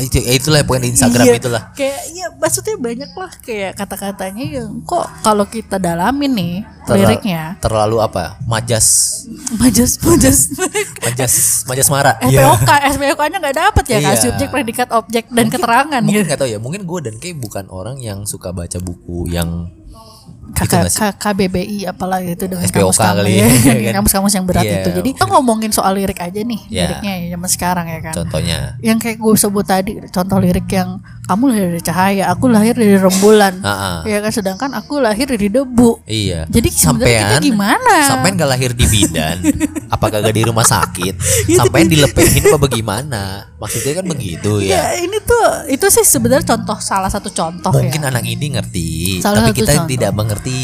itu, 0.00 0.18
ya 0.18 0.32
itulah 0.32 0.62
pokoknya 0.62 0.82
di 0.82 0.90
Instagram 0.90 1.24
Iya, 1.24 1.34
itulah. 1.36 1.62
Kayak 1.72 2.00
ya 2.10 2.26
maksudnya 2.32 2.74
banyak 2.76 3.10
lah 3.10 3.32
kayak 3.38 3.72
kata-katanya 3.74 4.44
yang 4.52 4.70
kok 4.82 5.04
kalau 5.20 5.44
kita 5.44 5.76
dalamin 5.76 6.32
nih 6.32 6.54
Terla- 6.86 6.98
liriknya 7.04 7.42
Terlalu 7.58 7.96
apa? 7.98 8.38
Majas, 8.44 8.86
majas 9.54 9.98
majas 10.00 10.38
majas, 11.00 11.34
majas 11.64 11.88
mara. 11.88 12.12
SPOK 12.20 12.70
SPOK-nya 12.96 13.38
nggak 13.38 13.56
dapet 13.58 13.84
ya 13.86 13.98
kan 14.00 14.14
Iya. 14.14 14.22
subjek 14.22 14.48
predikat 14.48 14.88
objek 14.90 15.24
dan 15.28 15.46
keterangan 15.48 16.00
Mungkin 16.00 16.16
gitu. 16.16 16.28
nggak 16.28 16.38
tahu 16.38 16.48
ya. 16.48 16.58
Mungkin 16.58 16.82
gue 16.82 17.00
dan 17.02 17.14
Kay 17.16 17.34
bukan 17.34 17.66
orang 17.68 17.96
yang 17.98 18.24
suka 18.24 18.50
baca 18.50 18.78
buku 18.78 19.28
yang 19.28 19.68
KK, 20.50 20.60
Itu 20.60 20.74
nggak 20.76 20.90
sih? 20.90 21.00
K- 21.00 21.16
KBBI 21.16 21.78
apalah 21.86 22.18
itu 22.18 22.44
dengan 22.44 22.62
SPOK 22.62 22.76
kamus-kamus 22.90 22.98
kali 23.16 23.32
ya, 23.32 23.46
kan? 23.86 23.92
kamus-kamus 23.96 24.32
yang 24.32 24.44
berat 24.44 24.64
Iya. 24.64 24.76
itu. 24.78 24.88
Jadi 24.92 25.08
kita 25.12 25.24
ngomongin 25.26 25.70
soal 25.70 25.92
lirik 25.94 26.18
aja 26.18 26.36
nih, 26.36 26.60
Iya. 26.66 26.80
liriknya 26.84 27.12
ya 27.16 27.26
zaman 27.32 27.48
sekarang 27.48 27.86
ya 27.86 27.98
kan. 28.02 28.14
contohnya. 28.14 28.58
Yang 28.80 28.98
kayak 29.00 29.18
gue 29.18 29.32
sebut 29.36 29.64
tadi, 29.64 29.92
contoh 30.06 30.36
lirik 30.36 30.68
yang 30.68 30.98
kamu 31.30 31.44
lahir 31.46 31.64
dari 31.70 31.82
cahaya, 31.82 32.24
aku 32.26 32.50
lahir 32.50 32.74
dari 32.74 32.98
rembulan. 32.98 33.54
Ah. 33.70 34.02
Ya 34.02 34.18
kan 34.18 34.32
sedangkan 34.34 34.70
aku 34.74 34.98
lahir 34.98 35.30
dari 35.30 35.46
debu. 35.46 36.02
Iya. 36.02 36.42
Jadi 36.50 36.68
sebenarnya 36.74 37.22
kita 37.22 37.36
gimana? 37.44 37.94
Sampean 38.02 38.34
gak 38.34 38.50
lahir 38.50 38.74
di 38.74 38.82
bidan? 38.82 39.38
Apakah 39.94 40.26
gak 40.26 40.34
di 40.34 40.42
rumah 40.42 40.66
sakit? 40.66 41.14
Iya, 41.50 41.62
Sampean 41.62 41.86
dilepehin 41.86 42.50
apa 42.50 42.58
bagaimana? 42.58 43.22
Maksudnya 43.56 44.00
kan 44.00 44.06
begitu 44.06 44.60
Ya 44.60 44.92
ya. 44.92 45.04
ini 45.04 45.18
tuh 45.20 45.46
itu 45.68 45.86
sih 45.88 46.02
sebenarnya 46.02 46.42
contoh 46.46 46.76
salah 46.80 47.08
satu 47.08 47.28
contoh 47.30 47.70
Mungkin 47.70 48.00
ya. 48.02 48.08
anak 48.10 48.24
ini 48.24 48.46
ngerti, 48.56 48.90
Salah 49.20 49.46
tapi 49.46 49.62
kita 49.62 49.72
contoh. 49.76 49.90
tidak 49.90 50.12
mengerti. 50.12 50.60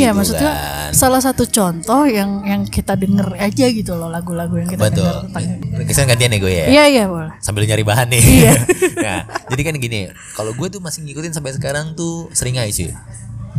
Iya 0.00 0.10
gitu 0.10 0.18
maksudnya 0.18 0.52
kan. 0.52 0.90
salah 0.94 1.20
satu 1.20 1.44
contoh 1.46 2.02
yang 2.06 2.42
yang 2.42 2.62
kita 2.66 2.94
denger 2.94 3.36
aja 3.36 3.66
gitu 3.68 3.92
loh 3.94 4.08
lagu-lagu 4.08 4.54
yang 4.56 4.68
kita 4.68 4.88
Betul. 4.88 5.04
denger 5.04 5.16
tentang 5.28 5.44
Kesan 5.86 6.06
gantian 6.08 6.32
ya 6.32 6.38
gue 6.38 6.52
ya. 6.52 6.66
Iya 6.66 6.84
iya 6.88 7.04
boleh. 7.06 7.32
Sambil 7.38 7.66
nyari 7.66 7.84
bahan 7.84 8.06
nih. 8.10 8.22
Iya. 8.22 8.52
nah, 8.98 9.20
jadi 9.52 9.62
kan 9.62 9.74
gini, 9.76 10.05
kalau 10.36 10.52
gue 10.52 10.68
tuh 10.68 10.80
masih 10.82 11.02
ngikutin 11.06 11.32
sampai 11.32 11.56
sekarang 11.56 11.96
tuh 11.96 12.28
seringai. 12.36 12.70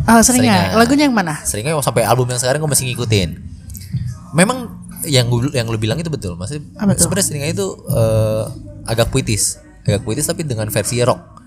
Ah 0.06 0.22
sering 0.22 0.46
Seringai. 0.46 0.72
ya. 0.72 0.78
Lagunya 0.78 1.04
yang 1.10 1.16
mana? 1.16 1.42
Seringai 1.42 1.74
sampai 1.82 2.06
album 2.06 2.30
yang 2.30 2.40
sekarang 2.40 2.62
gue 2.62 2.70
masih 2.70 2.86
ngikutin. 2.92 3.28
Memang 4.36 4.78
yang 5.08 5.26
gue 5.30 5.52
yang 5.54 5.66
lu 5.66 5.78
bilang 5.78 5.98
itu 5.98 6.10
betul. 6.10 6.34
Maksudnya 6.38 6.64
sebenarnya 6.96 7.26
seringai 7.26 7.50
itu 7.52 7.66
eh, 7.90 8.44
agak 8.88 9.10
puitis, 9.10 9.58
agak 9.84 10.06
puitis 10.06 10.24
tapi 10.26 10.46
dengan 10.46 10.70
versi 10.70 11.02
rock. 11.02 11.40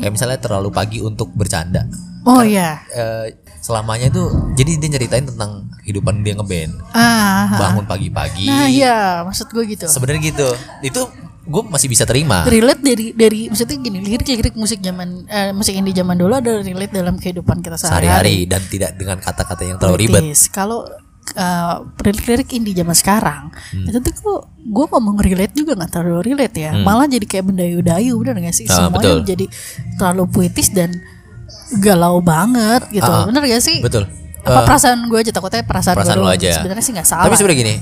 Kayak 0.00 0.12
misalnya 0.14 0.38
terlalu 0.40 0.72
pagi 0.72 0.98
untuk 1.04 1.32
bercanda. 1.36 1.84
Oh 2.24 2.40
iya. 2.44 2.82
Eh, 2.92 3.36
selamanya 3.58 4.08
itu 4.08 4.22
jadi 4.56 4.80
dia 4.80 4.88
nyeritain 4.96 5.26
tentang 5.26 5.68
kehidupan 5.84 6.24
dia 6.24 6.36
ngeband. 6.36 6.72
Ah. 6.92 7.56
Bangun 7.56 7.84
pagi-pagi. 7.88 8.46
Nah 8.48 8.68
iya 8.68 9.24
maksud 9.24 9.48
gue 9.52 9.64
gitu. 9.68 9.88
Sebenarnya 9.88 10.20
gitu. 10.32 10.48
Itu 10.84 11.08
gue 11.48 11.62
masih 11.64 11.88
bisa 11.88 12.04
terima. 12.04 12.44
relate 12.44 12.78
dari 12.78 13.06
dari 13.10 13.48
maksudnya 13.48 13.76
gini 13.78 13.98
lirik-lirik 14.00 14.52
musik 14.52 14.78
zaman 14.78 15.24
eh, 15.26 15.50
musik 15.50 15.72
indie 15.72 15.92
zaman 15.92 16.14
dulu 16.14 16.34
ada 16.34 16.60
relate 16.60 16.92
dalam 16.92 17.16
kehidupan 17.16 17.58
kita 17.58 17.74
sehari-hari 17.74 18.44
dan 18.44 18.60
tidak 18.62 18.94
dengan 18.94 19.16
kata-kata 19.16 19.62
yang 19.64 19.76
terlalu 19.76 20.06
ribet. 20.06 20.22
Kalau 20.48 20.84
eh, 21.30 21.74
lirik-lirik 22.02 22.48
indie 22.52 22.72
zaman 22.72 22.92
sekarang 22.92 23.42
Hmm. 23.68 23.84
itu 23.84 23.98
tuh 23.98 24.12
gue 24.14 24.36
gue 24.66 24.86
ngomong 24.86 25.16
relate 25.18 25.52
juga 25.54 25.72
nggak 25.74 25.90
terlalu 25.90 26.20
relate 26.26 26.56
ya 26.58 26.72
malah 26.78 27.04
jadi 27.04 27.24
kayak 27.24 27.44
bendayu-dayu 27.46 28.12
bener 28.18 28.40
gak 28.42 28.52
sih 28.54 28.64
Ah, 28.66 28.86
semuanya 28.86 28.96
betul. 29.14 29.18
jadi 29.26 29.44
terlalu 29.96 30.24
puitis 30.26 30.68
dan 30.70 30.92
galau 31.78 32.20
banget 32.22 32.88
gitu 32.90 33.04
ah. 33.06 33.24
bener 33.24 33.44
gak 33.46 33.60
sih 33.60 33.80
Betul. 33.80 34.08
Apa 34.48 34.58
Eh, 34.58 34.66
perasaan 34.66 34.98
gue 35.04 35.18
aja 35.18 35.30
takutnya 35.30 35.62
perasaan, 35.62 35.94
perasaan 35.94 36.18
gue 36.18 36.32
aja. 36.32 36.50
sebenarnya 36.54 36.80
sih 36.80 36.92
nggak 36.92 37.04
salah 37.06 37.24
Tapi 37.24 37.36
sebenarnya 37.36 37.60
gini, 37.60 37.74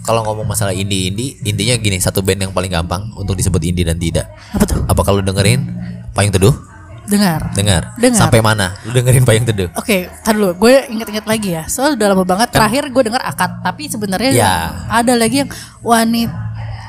kalau 0.00 0.20
ngomong 0.22 0.46
masalah 0.46 0.70
indie 0.72 1.08
indie, 1.08 1.34
intinya 1.42 1.74
gini, 1.76 1.98
satu 1.98 2.20
band 2.20 2.40
yang 2.40 2.52
paling 2.52 2.70
gampang 2.70 3.10
untuk 3.14 3.34
disebut 3.34 3.60
indie 3.60 3.82
dan 3.82 3.96
tidak. 3.96 4.30
apa 4.50 4.64
tuh 4.64 4.78
Apa 4.84 5.00
kalau 5.00 5.18
dengerin 5.20 5.66
Payung 6.10 6.30
Teduh? 6.30 6.54
dengar 7.02 7.50
Dengar. 7.52 7.98
Dengar. 7.98 8.14
Sampai 8.16 8.38
mana? 8.38 8.78
Lu 8.84 8.94
dengerin 8.94 9.22
Payung 9.22 9.42
Teduh? 9.42 9.68
Oke, 9.74 10.06
tar 10.22 10.32
dulu. 10.32 10.54
Gue 10.56 10.86
inget-inget 10.86 11.26
lagi 11.26 11.50
ya. 11.50 11.66
Soalnya 11.66 11.98
udah 11.98 12.08
lama 12.08 12.24
banget. 12.24 12.48
Terakhir 12.50 12.88
gue 12.88 13.02
denger 13.02 13.18
akad. 13.20 13.58
Tapi 13.58 13.82
sebenarnya 13.86 14.30
Kan 14.30 14.38
Ya. 14.38 14.54
ada 14.88 15.12
lagi 15.12 15.42
yang 15.42 15.50
wanita 15.82 16.30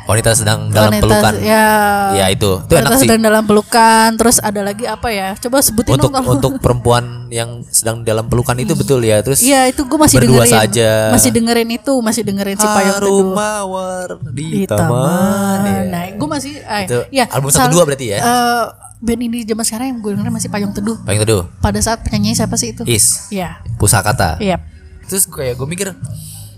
Wanita 0.03 0.29
sedang 0.33 0.67
dalam 0.67 0.91
wanita 0.91 1.03
pelukan. 1.05 1.33
ya. 1.39 1.67
Ya, 2.13 2.25
itu. 2.27 2.59
Itu 2.59 2.71
wanita 2.71 2.83
enak 2.85 2.91
sih. 2.93 3.05
sedang 3.05 3.21
dalam 3.21 3.43
pelukan. 3.43 4.09
Terus 4.13 4.37
ada 4.37 4.61
lagi 4.61 4.83
apa 4.83 5.07
ya? 5.07 5.31
Coba 5.37 5.57
sebutin 5.59 5.95
Untuk 5.95 6.11
dong. 6.11 6.25
untuk 6.27 6.51
perempuan 6.57 7.03
yang 7.29 7.63
sedang 7.65 8.01
dalam 8.01 8.27
pelukan 8.27 8.51
itu 8.55 8.73
betul 8.73 8.99
ya. 8.99 9.19
Terus 9.19 9.39
Iya 9.39 9.65
itu 9.65 9.81
gue 9.81 9.95
masih 9.95 10.19
berdua 10.19 10.43
dengerin. 10.43 10.53
saja. 10.53 10.91
Masih 11.09 11.31
dengerin 11.31 11.69
itu, 11.71 11.93
masih 11.97 12.21
dengerin 12.21 12.55
si 12.55 12.67
Payung 12.67 12.97
Teduh. 12.97 13.31
mawar 13.31 14.09
di, 14.27 14.45
Di 14.53 14.63
taman. 14.65 14.83
taman. 14.83 15.57
ya. 15.63 15.81
Nah, 15.87 16.03
gue 16.11 16.27
masih 16.29 16.53
eh, 16.57 16.83
Itu 16.83 16.99
ya, 17.09 17.25
album 17.29 17.49
satu 17.49 17.71
dua 17.71 17.83
berarti 17.83 18.05
ya? 18.09 18.19
eh, 18.19 18.65
band 18.99 19.21
ini 19.21 19.43
zaman 19.43 19.63
sekarang 19.63 19.87
yang 19.89 19.99
gue 19.99 20.11
dengerin 20.13 20.33
masih 20.33 20.49
Payung 20.49 20.71
Teduh. 20.71 20.99
Payung 21.01 21.21
Teduh. 21.21 21.41
Pada 21.57 21.79
saat 21.79 22.01
penyanyinya 22.01 22.37
siapa 22.37 22.55
sih 22.55 22.71
itu? 22.71 22.83
Is. 22.83 23.27
Iya. 23.29 23.63
Pusakata. 23.75 24.35
Iya. 24.37 24.59
Terus 25.03 25.25
kayak 25.25 25.55
gue 25.55 25.65
mikir 25.65 25.87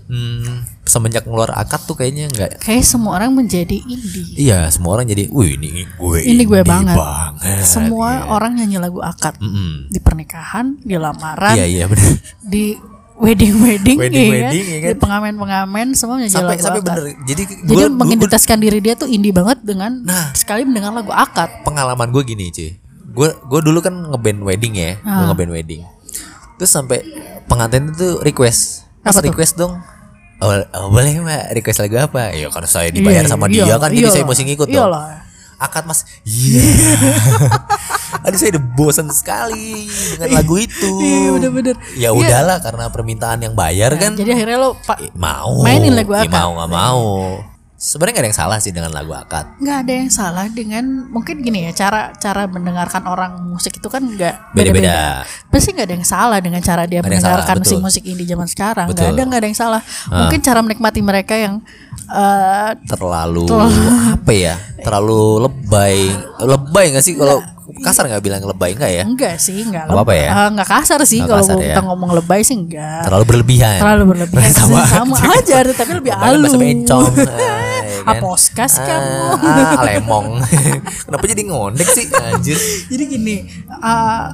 hmm, 0.06 0.82
semenjak 0.82 1.22
ngeluar 1.22 1.50
akad 1.52 1.82
tuh 1.82 1.94
kayaknya 1.94 2.26
nggak 2.28 2.50
Kayak 2.58 2.82
semua 2.82 3.16
orang 3.16 3.30
menjadi 3.32 3.76
indie. 3.76 4.38
Iya, 4.40 4.66
semua 4.68 4.94
orang 4.94 5.04
jadi, 5.04 5.26
wih 5.28 5.54
ini 5.54 5.82
gue 5.84 6.18
Ini 6.20 6.42
gue 6.42 6.62
banget. 6.62 6.94
banget." 6.94 7.62
Semua 7.62 8.08
Iya. 8.16 8.30
orang 8.30 8.52
nyanyi 8.54 8.78
lagu 8.78 8.98
akad 8.98 9.34
Mm-mm. 9.36 9.88
di 9.88 9.98
pernikahan, 9.98 10.78
di 10.78 10.94
lamaran, 10.94 11.54
Iya 11.54 11.66
iya 11.66 11.84
benar. 11.84 12.14
di 12.40 12.78
wedding 13.16 13.54
wedding, 13.58 13.96
Wedding-wedding, 13.96 14.64
ya 14.66 14.78
kan? 14.78 14.88
di 14.88 14.96
pengamen 14.96 15.34
pengamen 15.34 15.86
semua 15.92 16.16
nyanyi 16.16 16.30
Sampai 16.30 16.52
lagu 16.52 16.62
sampai 16.62 16.80
akad. 16.80 16.88
bener. 16.92 17.04
Jadi 17.24 17.42
Jadi 17.64 17.82
mengidentitaskan 17.88 18.58
diri 18.60 18.78
dia 18.78 18.94
tuh 18.94 19.08
indie 19.08 19.32
banget 19.32 19.58
dengan 19.60 20.02
Nah. 20.02 20.30
sekali 20.32 20.62
mendengar 20.62 20.92
lagu 20.92 21.10
akad. 21.10 21.62
pengalaman 21.62 22.08
gue 22.08 22.22
gini 22.24 22.50
cuy. 22.50 22.70
Gue 23.08 23.28
gue 23.32 23.60
dulu 23.60 23.80
kan 23.80 23.96
ngeband 23.96 24.40
wedding 24.40 24.74
ya, 24.74 24.96
gue 24.96 25.08
Ah. 25.08 25.26
ngeband 25.26 25.48
wedding. 25.50 25.80
Terus 26.54 26.70
sampai 26.70 27.00
pengantin 27.44 27.88
itu 27.88 28.20
request, 28.20 28.84
Mas 29.00 29.12
Apa 29.12 29.20
tuh? 29.20 29.28
request 29.30 29.54
dong. 29.54 29.80
Oh, 30.36 30.52
oh, 30.52 30.86
boleh 30.88 31.16
mbak 31.16 31.54
request 31.54 31.80
lagu 31.80 31.96
apa? 31.98 32.28
Ya 32.30 32.52
karena 32.52 32.68
saya 32.68 32.88
dibayar 32.88 33.24
Iya, 33.24 33.30
sama 33.30 33.48
iya, 33.48 33.64
dia 33.64 33.74
kan, 33.76 33.88
jadi 33.88 34.00
iyalah, 34.02 34.12
saya 34.12 34.24
mesti 34.24 34.42
ngikut 34.44 34.68
dong. 34.68 34.92
Akad 35.56 35.88
mas, 35.88 36.04
iya. 36.22 36.60
Aduh 38.28 38.36
saya 38.36 38.50
udah 38.52 38.64
bosan 38.76 39.08
sekali 39.08 39.88
dengan 40.12 40.36
lagu 40.36 40.60
itu. 40.60 40.90
Iya, 41.00 41.28
bener-bener. 41.32 41.76
Ya 41.94 42.00
Iya. 42.02 42.10
udahlah 42.12 42.60
karena 42.60 42.92
permintaan 42.92 43.40
yang 43.40 43.56
bayar 43.56 43.96
kan. 43.96 44.12
Jadi 44.12 44.30
akhirnya 44.30 44.58
lo 44.58 44.76
pak 44.76 45.00
Eh, 45.00 45.08
mau 45.16 45.64
Mainin 45.64 45.96
lagu 45.96 46.12
Ya, 46.12 46.28
akad. 46.28 46.36
mau 46.36 46.50
nggak 46.54 46.70
mau 46.70 47.04
sebenarnya 47.86 48.12
nggak 48.18 48.24
ada 48.26 48.30
yang 48.34 48.40
salah 48.42 48.58
sih 48.58 48.72
dengan 48.74 48.90
lagu 48.90 49.14
akad. 49.14 49.62
Nggak 49.62 49.76
ada 49.86 49.92
yang 49.94 50.10
salah 50.10 50.46
dengan 50.50 50.84
mungkin 51.06 51.38
gini 51.38 51.70
ya 51.70 51.72
cara 51.86 52.10
cara 52.18 52.50
mendengarkan 52.50 53.06
orang 53.06 53.38
musik 53.46 53.78
itu 53.78 53.86
kan 53.86 54.02
nggak 54.02 54.50
Beda-beda. 54.50 55.22
pasti 55.46 55.70
nggak 55.70 55.86
ada 55.86 55.94
yang 55.94 56.06
salah 56.06 56.38
dengan 56.42 56.60
cara 56.60 56.82
dia 56.90 56.98
yang 56.98 57.06
mendengarkan 57.06 57.62
salah, 57.62 57.70
si 57.70 57.74
musik 57.78 58.02
indie 58.02 58.26
zaman 58.26 58.50
sekarang. 58.50 58.90
Nggak 58.90 59.14
ada 59.14 59.22
nggak 59.22 59.40
ada 59.40 59.48
yang 59.48 59.58
salah. 59.58 59.80
Mungkin 60.10 60.40
cara 60.42 60.60
menikmati 60.66 61.00
mereka 61.00 61.38
yang 61.38 61.62
eh, 62.10 62.70
terlalu 62.90 63.46
apa 64.18 64.32
ya? 64.34 64.58
Terlalu 64.82 65.46
lebay. 65.46 65.98
Lebay 66.42 66.84
nggak 66.90 67.04
sih? 67.06 67.14
Kalau 67.14 67.38
kasar 67.86 68.10
nggak 68.10 68.22
bilang 68.22 68.42
lebay 68.42 68.74
nggak 68.74 68.90
ya? 68.90 69.02
Enggak 69.06 69.36
sih 69.38 69.62
enggak 69.62 69.86
Nggak 69.86 69.94
apa-apa 69.94 70.14
ya? 70.14 70.28
Eh, 70.30 70.48
nggak 70.58 70.68
kasar 70.74 71.00
sih 71.06 71.22
kalau 71.22 71.42
ya? 71.42 71.74
kita 71.74 71.82
ngomong 71.86 72.10
lebay 72.18 72.42
sih 72.42 72.58
enggak 72.58 73.06
terlalu 73.06 73.24
berlebihan. 73.30 73.78
Terlalu 73.78 74.04
berlebihan 74.10 74.50
sama, 74.58 74.82
sama, 74.86 75.16
aja 75.38 75.62
tapi 75.70 75.92
lebih 76.02 76.10
halus 76.14 76.50
bahasa 76.50 76.58
bencong 76.58 77.06
ya 77.96 78.02
kan? 78.02 78.20
Aposkas 78.20 78.72
Ah, 78.76 78.84
kamu. 78.84 79.16
ah, 79.40 79.82
lemong. 79.88 80.26
Kenapa 81.08 81.24
jadi 81.24 81.42
ngondek 81.44 81.88
sih? 81.88 82.04
Anjir. 82.10 82.58
Jadi 82.86 83.04
gini, 83.08 83.36
uh, 83.72 84.24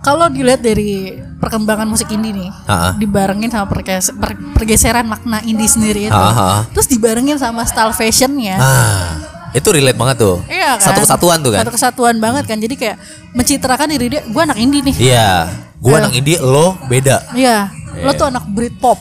kalau 0.00 0.26
dilihat 0.26 0.58
dari 0.58 1.14
perkembangan 1.38 1.86
musik 1.86 2.10
indie 2.10 2.34
nih, 2.34 2.50
ah. 2.66 2.92
dibarengin 2.94 3.48
sama 3.48 3.66
perges- 3.66 4.10
per- 4.12 4.38
pergeseran 4.52 5.06
makna 5.06 5.38
indie 5.42 5.66
sendiri 5.66 6.06
itu, 6.06 6.14
ah. 6.14 6.66
terus 6.70 6.86
dibarengin 6.86 7.38
sama 7.38 7.62
style 7.62 7.94
fashionnya, 7.94 8.58
ah 8.58 9.06
itu 9.52 9.68
relate 9.68 9.94
banget 9.94 10.16
tuh. 10.16 10.40
Iya 10.48 10.80
kan? 10.80 10.88
satu 10.90 11.00
kesatuan 11.04 11.38
tuh 11.44 11.52
kan? 11.52 11.60
Satu 11.60 11.72
kesatuan 11.76 12.16
banget 12.18 12.44
kan, 12.48 12.56
jadi 12.56 12.72
kayak 12.72 12.96
mencitrakan 13.30 13.92
diri 13.92 14.06
dia, 14.08 14.22
gue 14.24 14.42
anak 14.42 14.56
indie 14.56 14.80
nih, 14.80 14.96
iya. 14.98 15.30
Gua 15.76 15.98
anak 15.98 16.14
indie 16.14 16.38
lo 16.38 16.78
beda. 16.86 17.34
Iya, 17.34 17.66
lo 18.00 18.14
tuh 18.14 18.30
anak 18.30 18.46
Britpop, 18.48 18.96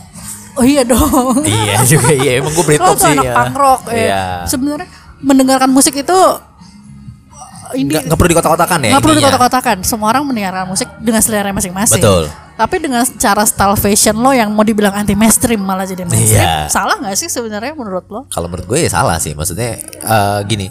oh 0.57 0.65
iya 0.65 0.83
dong, 0.83 1.43
iya 1.47 1.79
juga 1.87 2.11
iya 2.11 2.43
emang 2.43 2.51
gue 2.51 2.65
Britpop 2.65 2.95
tuh 2.99 3.07
sih 3.07 3.15
anak 3.15 3.25
ya. 3.25 3.33
punk 3.35 3.55
rock, 3.55 3.81
eh. 3.91 4.07
iya 4.07 4.23
sebenarnya 4.45 4.87
mendengarkan 5.21 5.69
musik 5.69 5.95
itu 5.95 6.19
ini 7.71 7.87
nggak 7.87 8.19
perlu 8.19 8.29
dikotak-kotakan 8.35 8.79
ya 8.83 8.91
nggak 8.95 9.03
perlu 9.03 9.15
dikotak-kotakan 9.15 9.77
semua 9.87 10.11
orang 10.11 10.27
mendengarkan 10.27 10.67
musik 10.67 10.91
dengan 10.99 11.23
selera 11.23 11.55
masing-masing 11.55 12.03
Betul. 12.03 12.27
tapi 12.59 12.75
dengan 12.83 12.99
cara 13.15 13.43
style 13.47 13.79
fashion 13.79 14.19
lo 14.19 14.35
yang 14.35 14.51
mau 14.51 14.67
dibilang 14.67 14.91
anti 14.91 15.15
mainstream 15.15 15.63
malah 15.63 15.87
jadi 15.87 16.03
mainstream 16.03 16.43
Iya. 16.43 16.67
salah 16.67 16.99
nggak 16.99 17.15
sih 17.15 17.31
sebenarnya 17.31 17.71
menurut 17.71 18.03
lo 18.11 18.27
Kalau 18.27 18.51
menurut 18.51 18.67
gue 18.67 18.79
ya 18.83 18.89
salah 18.91 19.17
sih, 19.23 19.31
maksudnya 19.31 19.79
eh, 19.87 20.39
gini, 20.47 20.67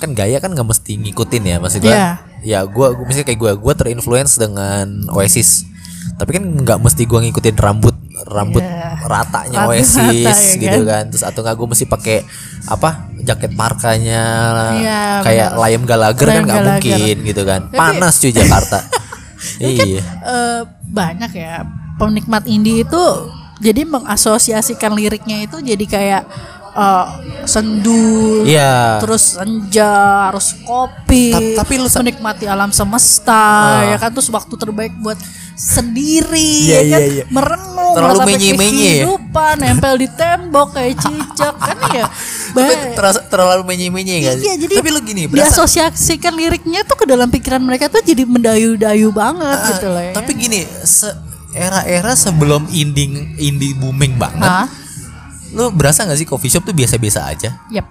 kan 0.00 0.16
gaya 0.16 0.40
kan 0.40 0.56
nggak 0.56 0.64
mesti 0.64 0.96
ngikutin 0.96 1.42
ya, 1.44 1.56
maksud 1.60 1.80
gue. 1.84 1.92
Iya. 1.92 2.08
Ya 2.40 2.64
gue, 2.64 2.86
misalnya 3.04 3.26
kayak 3.28 3.40
gue, 3.40 3.52
gue 3.60 3.74
terinfluence 3.76 4.40
dengan 4.40 5.04
Oasis, 5.12 5.68
tapi 6.16 6.40
kan 6.40 6.44
nggak 6.44 6.80
mesti 6.80 7.04
gue 7.04 7.18
ngikutin 7.28 7.56
rambut 7.60 7.89
rambut 8.24 8.60
Iya. 8.60 9.00
ratanya 9.02 9.58
Rata- 9.60 9.70
Oasis 9.70 9.96
rata, 10.22 10.32
ya 10.34 10.58
gitu 10.58 10.80
kan? 10.80 10.88
kan. 10.90 11.04
Terus 11.08 11.24
atau 11.24 11.40
nggak 11.40 11.54
gue 11.54 11.68
mesti 11.68 11.84
pakai 11.84 12.18
apa 12.66 12.90
jaket 13.18 13.52
parkanya 13.52 14.22
Iya, 14.74 15.00
kayak 15.20 15.48
benar. 15.50 15.60
Liam 15.62 15.82
Gallagher 15.84 16.26
kan 16.26 16.34
Liam 16.34 16.44
nggak 16.44 16.58
Gallagher. 16.58 16.76
mungkin 16.96 17.16
gitu 17.22 17.42
kan. 17.44 17.60
Panas 17.70 18.14
cuy 18.16 18.32
Jakarta. 18.32 18.78
iya. 19.58 20.02
Eh, 20.02 20.60
banyak 20.84 21.32
ya 21.32 21.64
penikmat 21.96 22.44
indie 22.44 22.82
itu 22.82 23.04
jadi 23.56 23.84
mengasosiasikan 23.84 24.90
liriknya 24.90 25.44
itu 25.44 25.56
jadi 25.58 25.84
kayak 25.86 26.22
eh, 26.70 27.06
sendu 27.44 28.40
Iya. 28.42 29.00
terus 29.00 29.36
senja 29.36 29.90
harus 30.26 30.54
kopi 30.60 31.32
Ta- 31.52 31.60
tapi 31.60 31.76
lu 31.76 31.88
menikmati 31.88 32.44
alam 32.44 32.70
semesta 32.70 33.84
ya 33.84 33.96
kan 33.96 34.10
terus 34.10 34.28
waktu 34.28 34.54
terbaik 34.54 34.94
buat 34.96 35.18
sendiri 35.60 36.72
Iya, 36.72 36.80
ya 36.80 36.80
kan 36.88 37.00
iya, 37.04 37.08
iya. 37.20 37.24
merenung 37.28 37.92
Terlalu 37.92 38.18
ya? 38.32 38.54
kehidupan 38.56 39.54
nempel 39.60 39.94
di 40.00 40.08
tembok 40.08 40.68
kayak 40.72 40.96
cicak 40.96 41.54
kan 41.60 41.78
ya 41.92 42.06
Tapi 42.56 42.72
terasa 42.98 43.20
terlalu 43.30 43.62
menye-menye 43.62 44.16
kan. 44.26 44.36
Iya 44.40 44.54
jadi 44.58 44.74
Tapi 44.82 44.88
lu 44.90 45.00
gini, 45.04 45.22
berasa 45.30 45.46
diasosiasikan 45.54 46.34
liriknya 46.34 46.82
tuh 46.82 46.98
ke 46.98 47.04
dalam 47.06 47.30
pikiran 47.30 47.62
mereka 47.62 47.86
tuh 47.86 48.02
jadi 48.02 48.26
mendayu-dayu 48.26 49.14
banget 49.14 49.58
gitu 49.76 49.86
loh 49.86 50.02
ya. 50.02 50.12
Tapi 50.18 50.30
gini, 50.34 50.66
se 50.82 51.06
era-era 51.54 52.14
sebelum 52.14 52.66
indie 52.74 53.06
indie 53.38 53.74
booming 53.74 54.18
banget, 54.18 54.46
Hah? 54.50 54.66
lu 55.54 55.70
berasa 55.74 56.06
nggak 56.06 56.18
sih 56.18 56.26
coffee 56.26 56.50
shop 56.50 56.66
tuh 56.66 56.74
biasa-biasa 56.74 57.26
aja? 57.26 57.50
Yap. 57.70 57.86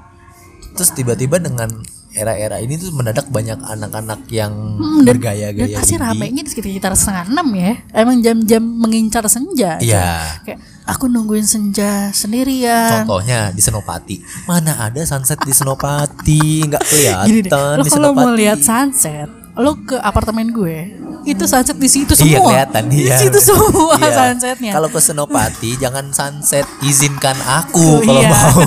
Terus 0.76 0.92
tiba-tiba 0.96 1.40
dengan 1.40 1.72
era-era 2.12 2.58
ini 2.58 2.74
tuh 2.74 2.90
mendadak 2.90 3.28
banyak 3.28 3.60
anak-anak 3.60 4.26
yang 4.28 4.52
Hmm, 4.76 5.02
dan, 5.02 5.14
bergaya-gaya 5.14 5.68
dan 5.68 5.78
pasti 5.78 5.96
ramenya 5.96 6.42
di 6.42 6.50
sekitar 6.50 6.92
setengah 6.92 7.30
enam 7.30 7.48
ya. 7.52 7.72
Emang 7.94 8.18
jam-jam 8.20 8.60
mengincar 8.60 9.24
senja. 9.26 9.78
Iya. 9.78 10.42
Kayak 10.42 10.58
aku 10.86 11.06
nungguin 11.06 11.44
senja 11.44 12.10
sendirian. 12.10 13.06
Contohnya 13.06 13.50
di 13.50 13.60
Senopati, 13.60 14.16
mana 14.44 14.82
ada 14.82 15.02
sunset 15.02 15.38
di 15.40 15.52
Senopati, 15.52 16.66
nggak 16.66 16.82
kelihatan 16.82 17.26
Gini 17.30 17.42
deh, 17.42 17.52
lo 17.52 17.84
di 17.84 17.90
kalau 17.90 18.10
Senopati. 18.10 18.20
mau 18.20 18.30
lihat 18.34 18.60
sunset, 18.60 19.30
lo 19.54 19.72
ke 19.80 19.96
apartemen 19.96 20.50
gue, 20.50 20.78
itu 21.24 21.44
sunset 21.46 21.76
di 21.76 21.86
situ 21.86 22.14
Iya 22.16 22.22
semua. 22.34 22.42
kelihatan 22.48 22.84
Di 22.88 22.98
iya. 23.04 23.18
situ 23.18 23.38
semua 23.38 23.94
Iya. 24.02 24.12
sunsetnya. 24.34 24.72
Kalau 24.74 24.90
ke 24.90 25.00
Senopati 25.00 25.72
jangan 25.84 26.10
sunset, 26.10 26.66
izinkan 26.82 27.38
aku 27.40 27.78
Oh, 27.78 28.02
kalau 28.02 28.18
iya. 28.18 28.30
mau. 28.34 28.62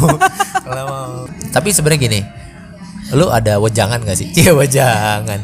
kalau 0.63 0.85
mau. 0.87 1.13
Tapi 1.51 1.69
sebenarnya 1.69 2.01
gini, 2.01 2.21
lu 3.13 3.29
ada 3.29 3.57
wejangan 3.57 4.01
gak 4.01 4.17
sih? 4.17 4.29
Iya 4.39 4.53
wejangan. 4.53 5.41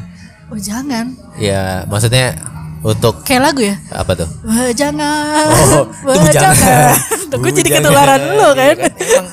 oh 0.49 0.57
jangan, 0.57 1.13
Ya 1.37 1.85
maksudnya 1.85 2.33
untuk 2.81 3.21
kayak 3.23 3.43
lagu 3.45 3.61
ya. 3.61 3.77
apa 3.91 4.13
tuh? 4.15 4.29
Wah, 4.43 4.71
jangan. 4.71 5.45
Oh, 5.45 5.53
itu 5.53 5.79
Wah, 6.07 6.15
bujangan. 6.17 6.55
jangan. 6.55 6.95
Tuh, 7.29 7.37
gue 7.39 7.53
jadi 7.53 7.69
ketularan 7.75 8.21
lo 8.33 8.49
Iya 8.51 8.73
kan. 8.73 8.93
Emang, 8.97 9.27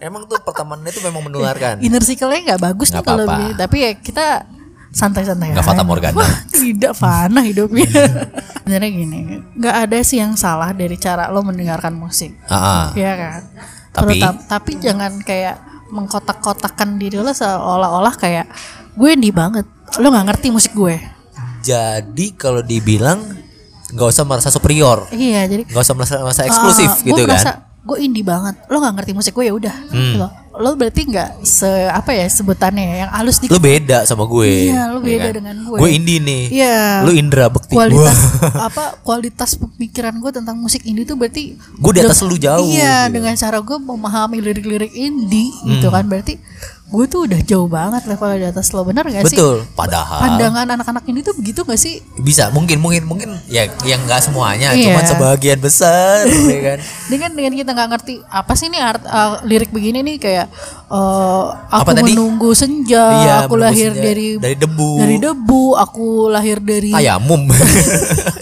emang 0.00 0.22
tuh 0.24 0.38
pertemanan 0.38 0.86
itu 0.86 1.02
memang 1.02 1.22
menularkan. 1.24 1.80
inner 1.80 1.98
circle-nya 1.98 2.40
nggak 2.46 2.62
bagus 2.62 2.88
Nggak 2.88 2.96
nih 2.96 3.04
kalau 3.04 3.18
apa-apa. 3.20 3.34
begini. 3.34 3.52
Tapi 3.58 3.76
ya 3.76 3.90
kita 3.96 4.26
santai-santai 4.88 5.48
aja. 5.50 5.62
fata 5.64 5.82
morgana. 5.82 6.14
Wah, 6.14 6.34
tidak 6.48 6.94
fana 6.94 7.40
hidupnya. 7.40 7.90
Sebenarnya 8.60 8.90
gini, 8.92 9.18
nggak 9.52 9.76
ada 9.80 9.98
sih 10.00 10.18
yang 10.18 10.34
salah 10.34 10.70
dari 10.70 10.94
cara 10.94 11.26
lo 11.26 11.42
mendengarkan 11.42 11.90
musik. 11.92 12.38
Ah, 12.46 12.54
ah. 12.54 12.84
Iya 12.92 13.12
kan? 13.12 13.40
Tapi- 13.90 14.18
Terutama- 14.18 14.40
tapi 14.46 14.70
jangan 14.78 15.12
kayak 15.20 15.56
mengkotak-kotakan 15.90 16.96
diri 16.96 17.18
lo 17.18 17.28
seolah-olah 17.28 18.14
kayak 18.14 18.46
gue 18.94 19.08
indie 19.10 19.30
banget. 19.30 19.66
Lo 19.98 20.08
nggak 20.08 20.26
ngerti 20.30 20.48
musik 20.48 20.72
gue. 20.72 20.96
Jadi 21.60 22.32
kalau 22.34 22.62
dibilang 22.62 23.20
nggak 23.90 24.08
usah 24.08 24.22
merasa 24.22 24.48
superior, 24.48 25.10
Iya, 25.10 25.50
jadi 25.50 25.66
nggak 25.66 25.82
usah 25.82 25.94
merasa, 25.98 26.14
merasa 26.22 26.42
eksklusif 26.46 26.88
Ah, 26.88 26.98
gitu 27.02 27.18
gue 27.18 27.26
kan? 27.26 27.34
merasa 27.34 27.52
gue 27.80 27.98
indie 27.98 28.22
banget. 28.22 28.54
Lo 28.70 28.78
nggak 28.78 28.94
ngerti 28.96 29.12
musik 29.12 29.34
gue 29.34 29.50
ya 29.50 29.54
udah. 29.54 29.76
Hmm. 29.90 30.14
Lo, 30.16 30.26
lo 30.60 30.76
berarti 30.76 31.08
nggak 31.08 31.30
se 31.40 31.64
apa 31.88 32.12
ya 32.12 32.28
sebutannya 32.28 32.84
ya, 32.84 32.94
yang 33.02 33.10
halus 33.10 33.40
dikit. 33.40 33.56
Lu 33.56 33.60
beda 33.60 34.04
sama 34.04 34.28
gue. 34.28 34.68
Iya, 34.68 34.92
lu 34.92 35.00
ya 35.00 35.08
beda 35.08 35.24
kan? 35.24 35.34
dengan 35.40 35.56
gue. 35.64 35.78
Gue 35.80 35.90
indie 35.90 36.20
nih. 36.20 36.42
Iya. 36.52 36.78
Lu 37.02 37.10
Indra 37.10 37.48
Bekti. 37.48 37.72
kualitas 37.72 38.18
Wah. 38.38 38.64
apa 38.68 38.84
kualitas 39.00 39.56
pemikiran 39.56 40.14
gue 40.16 40.30
tentang 40.30 40.54
musik 40.54 40.84
indie 40.84 41.02
tuh 41.02 41.16
berarti 41.16 41.56
Gue 41.80 41.92
di 41.96 42.00
atas 42.04 42.20
lu 42.20 42.36
jauh, 42.36 42.68
Iya, 42.68 43.08
gitu. 43.08 43.14
dengan 43.16 43.34
cara 43.34 43.58
gue 43.58 43.78
memahami 43.80 44.36
lirik-lirik 44.38 44.92
indie 44.92 45.48
gitu 45.64 45.88
Hmm. 45.88 45.96
kan 45.96 46.04
berarti 46.04 46.36
gue 46.90 47.04
tuh 47.06 47.20
udah 47.22 47.40
jauh 47.40 47.70
banget 47.70 48.02
levelnya 48.04 48.38
di 48.42 48.48
atas 48.50 48.74
lo 48.74 48.82
bener 48.82 49.06
gak 49.06 49.30
sih? 49.30 49.38
Betul. 49.38 49.62
Padahal 49.72 50.20
Pandangan 50.26 50.66
anak-anak 50.74 51.04
ini 51.06 51.22
tuh 51.22 51.38
begitu 51.38 51.62
gak 51.62 51.78
sih? 51.78 52.02
bisa 52.18 52.50
mungkin 52.50 52.82
mungkin 52.82 53.06
mungkin 53.06 53.30
ya 53.46 53.70
yang 53.86 54.02
nggak 54.04 54.20
semuanya, 54.20 54.74
Iya. 54.74 54.92
cuman 54.92 55.04
sebagian 55.06 55.58
besar, 55.58 56.26
ya 56.26 56.60
kan? 56.60 56.78
Dengan 57.14 57.30
dengan 57.32 57.52
kita 57.54 57.70
nggak 57.72 57.88
ngerti 57.94 58.14
apa 58.26 58.52
sih 58.54 58.68
nih 58.68 58.82
art 58.82 59.02
uh, 59.02 59.38
lirik 59.42 59.70
begini 59.70 60.02
nih 60.02 60.16
kayak 60.18 60.46
uh, 60.90 61.54
aku 61.70 61.86
Apa 61.86 61.90
tadi? 61.94 62.12
menunggu 62.12 62.50
senja, 62.52 63.04
Iya, 63.22 63.34
aku 63.46 63.54
lahir 63.56 63.94
senja. 63.94 64.02
dari 64.02 64.26
Dari 64.36 64.56
debu. 64.58 64.90
dari 64.98 65.16
debu, 65.16 65.62
aku 65.74 66.06
lahir 66.28 66.58
dari 66.58 66.90
Tayamum. 66.90 67.46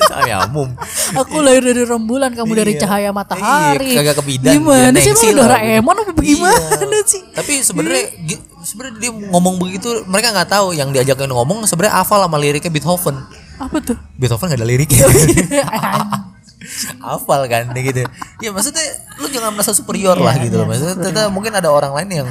Tayamum. 0.09 0.69
Aku 1.21 1.41
lahir 1.41 1.63
dari 1.63 1.85
rembulan, 1.85 2.29
kamu 2.33 2.53
dari 2.53 2.73
Iya. 2.77 2.85
cahaya 2.85 3.11
matahari. 3.13 3.97
Iya, 3.97 4.03
kagak 4.03 4.17
kebidan, 4.19 4.53
Gimana 4.53 4.93
bidan 4.93 5.15
sih 5.15 5.31
emang. 5.31 5.47
Doraemon 5.47 5.97
apa 5.97 6.13
bagaimana 6.13 6.59
Iya. 6.91 7.01
sih? 7.07 7.23
Tapi 7.33 7.53
sebenarnya 7.63 8.05
sebenarnya 8.61 8.95
dia 8.99 9.11
ngomong 9.15 9.57
begitu 9.57 9.89
mereka 10.05 10.35
nggak 10.35 10.51
tahu 10.51 10.75
yang 10.75 10.91
diajakin 10.91 11.31
ngomong 11.31 11.65
sebenarnya 11.65 12.03
hafal 12.03 12.21
sama 12.21 12.37
liriknya 12.37 12.69
Beethoven. 12.69 13.17
Apa 13.57 13.81
tuh? 13.81 13.97
Beethoven 14.15 14.53
gak 14.53 14.61
ada 14.61 14.69
liriknya. 14.69 15.07
Iya. 16.69 16.93
hafal 17.01 17.41
kan 17.45 17.65
gitu. 17.73 18.05
Ya 18.39 18.51
maksudnya 18.51 18.85
lu 19.17 19.27
jangan 19.27 19.51
merasa 19.51 19.73
superior 19.73 20.15
Iya, 20.15 20.23
lah 20.23 20.35
gitu 20.37 20.53
iya, 20.53 20.61
loh. 20.61 20.67
Maksudnya 20.67 20.95
ternyata 20.97 21.23
mungkin 21.29 21.53
ada 21.53 21.69
orang 21.69 21.93
lain 21.93 22.11
yang 22.15 22.29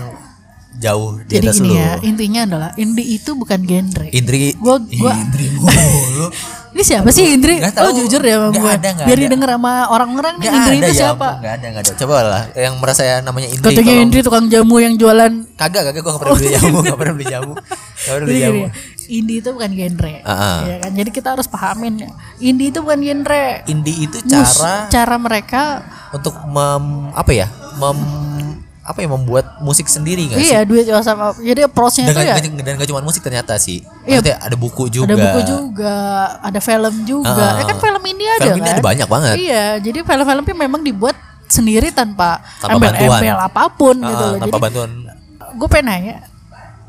jauh 0.78 1.18
di 1.20 1.34
Jadi 1.34 1.46
atas 1.48 1.58
gini 1.58 1.70
lu. 1.70 1.76
ya, 1.76 1.92
intinya 2.02 2.42
adalah 2.44 2.70
indie 2.76 3.08
itu 3.12 3.34
bukan 3.34 3.60
genre. 3.60 4.06
Indri 4.08 4.54
Gua- 4.56 4.78
gua- 4.78 5.18
Indri 5.18 5.50
mulu. 5.58 6.30
Ini 6.68 6.84
siapa 6.86 7.10
sih 7.10 7.34
Indri? 7.34 7.58
Nggak 7.58 7.74
Oh 7.80 7.90
jujur 7.90 8.22
ya 8.22 8.38
sama 8.38 8.48
Nggak 8.48 8.62
gue. 8.62 8.70
ada, 8.72 8.88
nggak 8.92 9.08
Biar 9.08 9.18
ada. 9.18 9.24
didengar 9.26 9.50
sama 9.50 9.72
orang-orang 9.90 10.34
nih 10.38 10.46
Nggak 10.46 10.54
Indri 10.56 10.70
ada 10.70 10.78
itu 10.78 10.86
ya 10.88 11.00
siapa? 11.02 11.28
nggak 11.34 11.54
ada 11.56 11.66
nggak 11.68 11.82
ada. 11.82 11.94
Coba 11.98 12.16
lah 12.22 12.44
yang 12.54 12.74
merasa 12.78 13.02
namanya 13.20 13.48
Indri. 13.50 13.66
Katanya 13.66 13.94
Indri 13.98 14.20
tukang 14.22 14.46
jamu 14.46 14.76
yang 14.78 14.94
jualan. 14.94 15.32
Kagak 15.58 15.82
kagak 15.84 15.98
gue 15.98 16.12
gak 16.12 16.22
pernah 16.22 16.36
beli 16.38 16.50
jamu, 16.54 16.78
gak 16.84 16.94
pernah 16.96 17.14
beli 17.16 17.26
jamu. 17.28 17.54
Gak 17.58 18.14
pernah 18.14 18.28
beli 18.28 18.38
jamu. 18.40 18.62
Indie 19.08 19.40
itu 19.40 19.50
bukan 19.50 19.72
genre. 19.72 20.14
Ah, 20.22 20.32
ah. 20.32 20.58
Ya 20.64 20.76
kan? 20.80 20.92
Jadi 20.94 21.10
kita 21.10 21.28
harus 21.34 21.48
pahamin 21.48 22.04
ya. 22.04 22.10
Indie 22.38 22.70
itu 22.70 22.80
bukan 22.80 23.00
genre. 23.00 23.46
Indie 23.66 23.98
itu 24.04 24.18
Mus- 24.20 24.30
cara 24.30 24.88
cara 24.88 25.16
mereka 25.16 25.62
untuk 26.12 26.36
mem 26.44 26.84
apa 27.12 27.32
ya? 27.32 27.48
Mem 27.76 27.98
apa 28.82 29.04
ya 29.04 29.10
membuat 29.10 29.60
musik 29.60 29.84
sendiri 29.86 30.32
gak 30.32 30.40
sih? 30.40 30.48
Iya, 30.48 30.64
duit 30.64 30.88
sama. 31.04 31.36
Jadi 31.36 31.60
approach-nya 31.60 32.08
itu 32.08 32.24
ya 32.24 32.40
dan 32.40 32.80
gak 32.80 32.88
cuma 32.88 33.04
musik 33.04 33.20
ternyata 33.20 33.60
sih. 33.60 33.84
Iya. 34.08 34.24
Maksudnya 34.24 34.38
ada 34.40 34.56
buku 34.56 34.84
juga. 34.88 35.12
ada 35.12 35.16
buku 35.20 35.40
juga, 35.44 35.98
ada 36.40 36.60
film 36.64 36.96
juga. 37.04 37.36
Ah, 37.52 37.60
ya 37.60 37.64
kan 37.68 37.78
film 37.80 38.04
ini 38.08 38.24
film 38.40 38.56
ini 38.56 38.64
kan? 38.64 38.76
ada 38.76 38.84
banyak 38.84 39.08
banget. 39.08 39.36
Iya, 39.36 39.66
jadi 39.84 40.00
film-filmnya 40.04 40.56
memang 40.58 40.82
dibuat 40.82 41.20
sendiri 41.48 41.92
tanpa 41.92 42.40
Tanpa 42.60 42.80
bantuan. 42.80 42.96
embel-embel 42.96 43.38
apa 43.42 43.62
pun 43.70 43.96
Ah, 43.98 44.08
gitu 44.08 44.24
loh. 44.24 44.36
tanpa 44.38 44.48
Jadi 44.48 44.64
bantuan. 44.64 44.90
gue 45.52 45.68
pengen 45.68 45.86
nanya, 45.86 46.16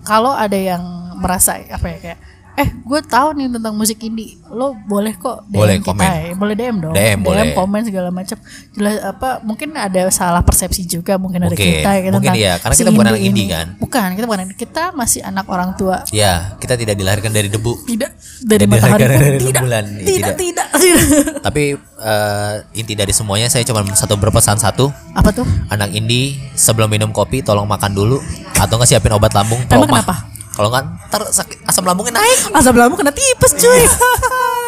kalau 0.02 0.31
ada 0.31 0.54
yang 0.54 0.83
merasa 1.18 1.59
apa 1.61 1.87
ya 1.88 1.98
kayak 2.00 2.20
eh 2.57 2.74
gue 2.74 3.00
tahu 3.04 3.38
nih 3.38 3.46
tentang 3.48 3.70
musik 3.70 4.02
indie 4.02 4.35
lo 4.50 4.74
boleh 4.74 5.14
kok 5.14 5.46
DM 5.46 5.54
Boleh, 5.54 5.74
kita 5.78 5.94
komen. 5.94 6.02
ya 6.02 6.35
boleh 6.35 6.54
DM 6.59 6.76
dong 6.81 6.90
DM, 6.90 7.18
boleh. 7.22 7.54
komen 7.54 7.87
segala 7.87 8.11
macam 8.11 8.35
jelas 8.74 8.98
apa 8.98 9.38
mungkin 9.40 9.78
ada 9.78 10.11
salah 10.11 10.42
persepsi 10.42 10.83
juga 10.83 11.14
mungkin 11.16 11.38
ada 11.40 11.54
Mungkin, 11.54 11.70
kita 11.78 11.87
ya 11.88 12.00
mungkin 12.11 12.12
tentang 12.18 12.35
iya, 12.35 12.52
karena 12.59 12.74
si 12.74 12.83
kita 12.83 12.90
bukan 12.90 13.07
anak 13.07 13.20
ini. 13.20 13.28
indie 13.31 13.46
kan. 13.46 13.66
bukan 13.78 14.09
kita 14.11 14.26
bukan 14.26 14.40
kita 14.59 14.83
masih 14.90 15.22
anak 15.22 15.46
orang 15.46 15.70
tua 15.72 16.02
Ya, 16.11 16.59
kita 16.59 16.74
tidak 16.74 16.98
dilahirkan 16.98 17.31
dari 17.31 17.46
debu. 17.46 17.78
tidak 17.87 18.11
dari 18.40 18.59
Tidak 18.59 18.66
matahari 18.66 18.90
dilahirkan 18.96 19.07
pun 19.07 19.22
dari 19.22 19.38
tidak 19.38 19.54
rembulan. 19.54 19.85
Ya, 19.87 20.02
tidak 20.02 20.35
tidak. 20.35 20.66
tidak 20.74 21.07
Tapi 21.46 21.62
eh, 21.78 22.54
inti 22.74 22.94
dari 22.96 23.12
semuanya 23.12 23.46
saya 23.46 23.62
cuma 23.62 23.87
satu 23.88 24.18
berpesan 24.18 24.59
satu. 24.59 24.90
apa 25.14 25.31
tuh 25.31 25.46
Anak 25.68 25.94
indie 25.94 26.35
sebelum 26.54 26.90
minum 26.90 27.11
kopi 27.11 27.38
tolong 27.38 27.70
makan 27.70 27.94
dulu 27.94 28.18
atau 28.52 28.74
nggak 28.74 28.88
siapin 28.88 29.14
obat 29.14 29.31
lambung 29.31 29.62
Emang 29.68 29.87
kenapa? 29.87 30.26
Kalau 30.59 30.75
nggak 30.75 30.85
ntar 31.07 31.23
sakit 31.31 31.62
asam 31.71 31.87
lambungnya 31.87 32.18
naik. 32.18 32.51
asam 32.51 32.75
lambung 32.75 32.99
kena 32.99 33.14
tipes 33.14 33.55
cuy 33.55 33.87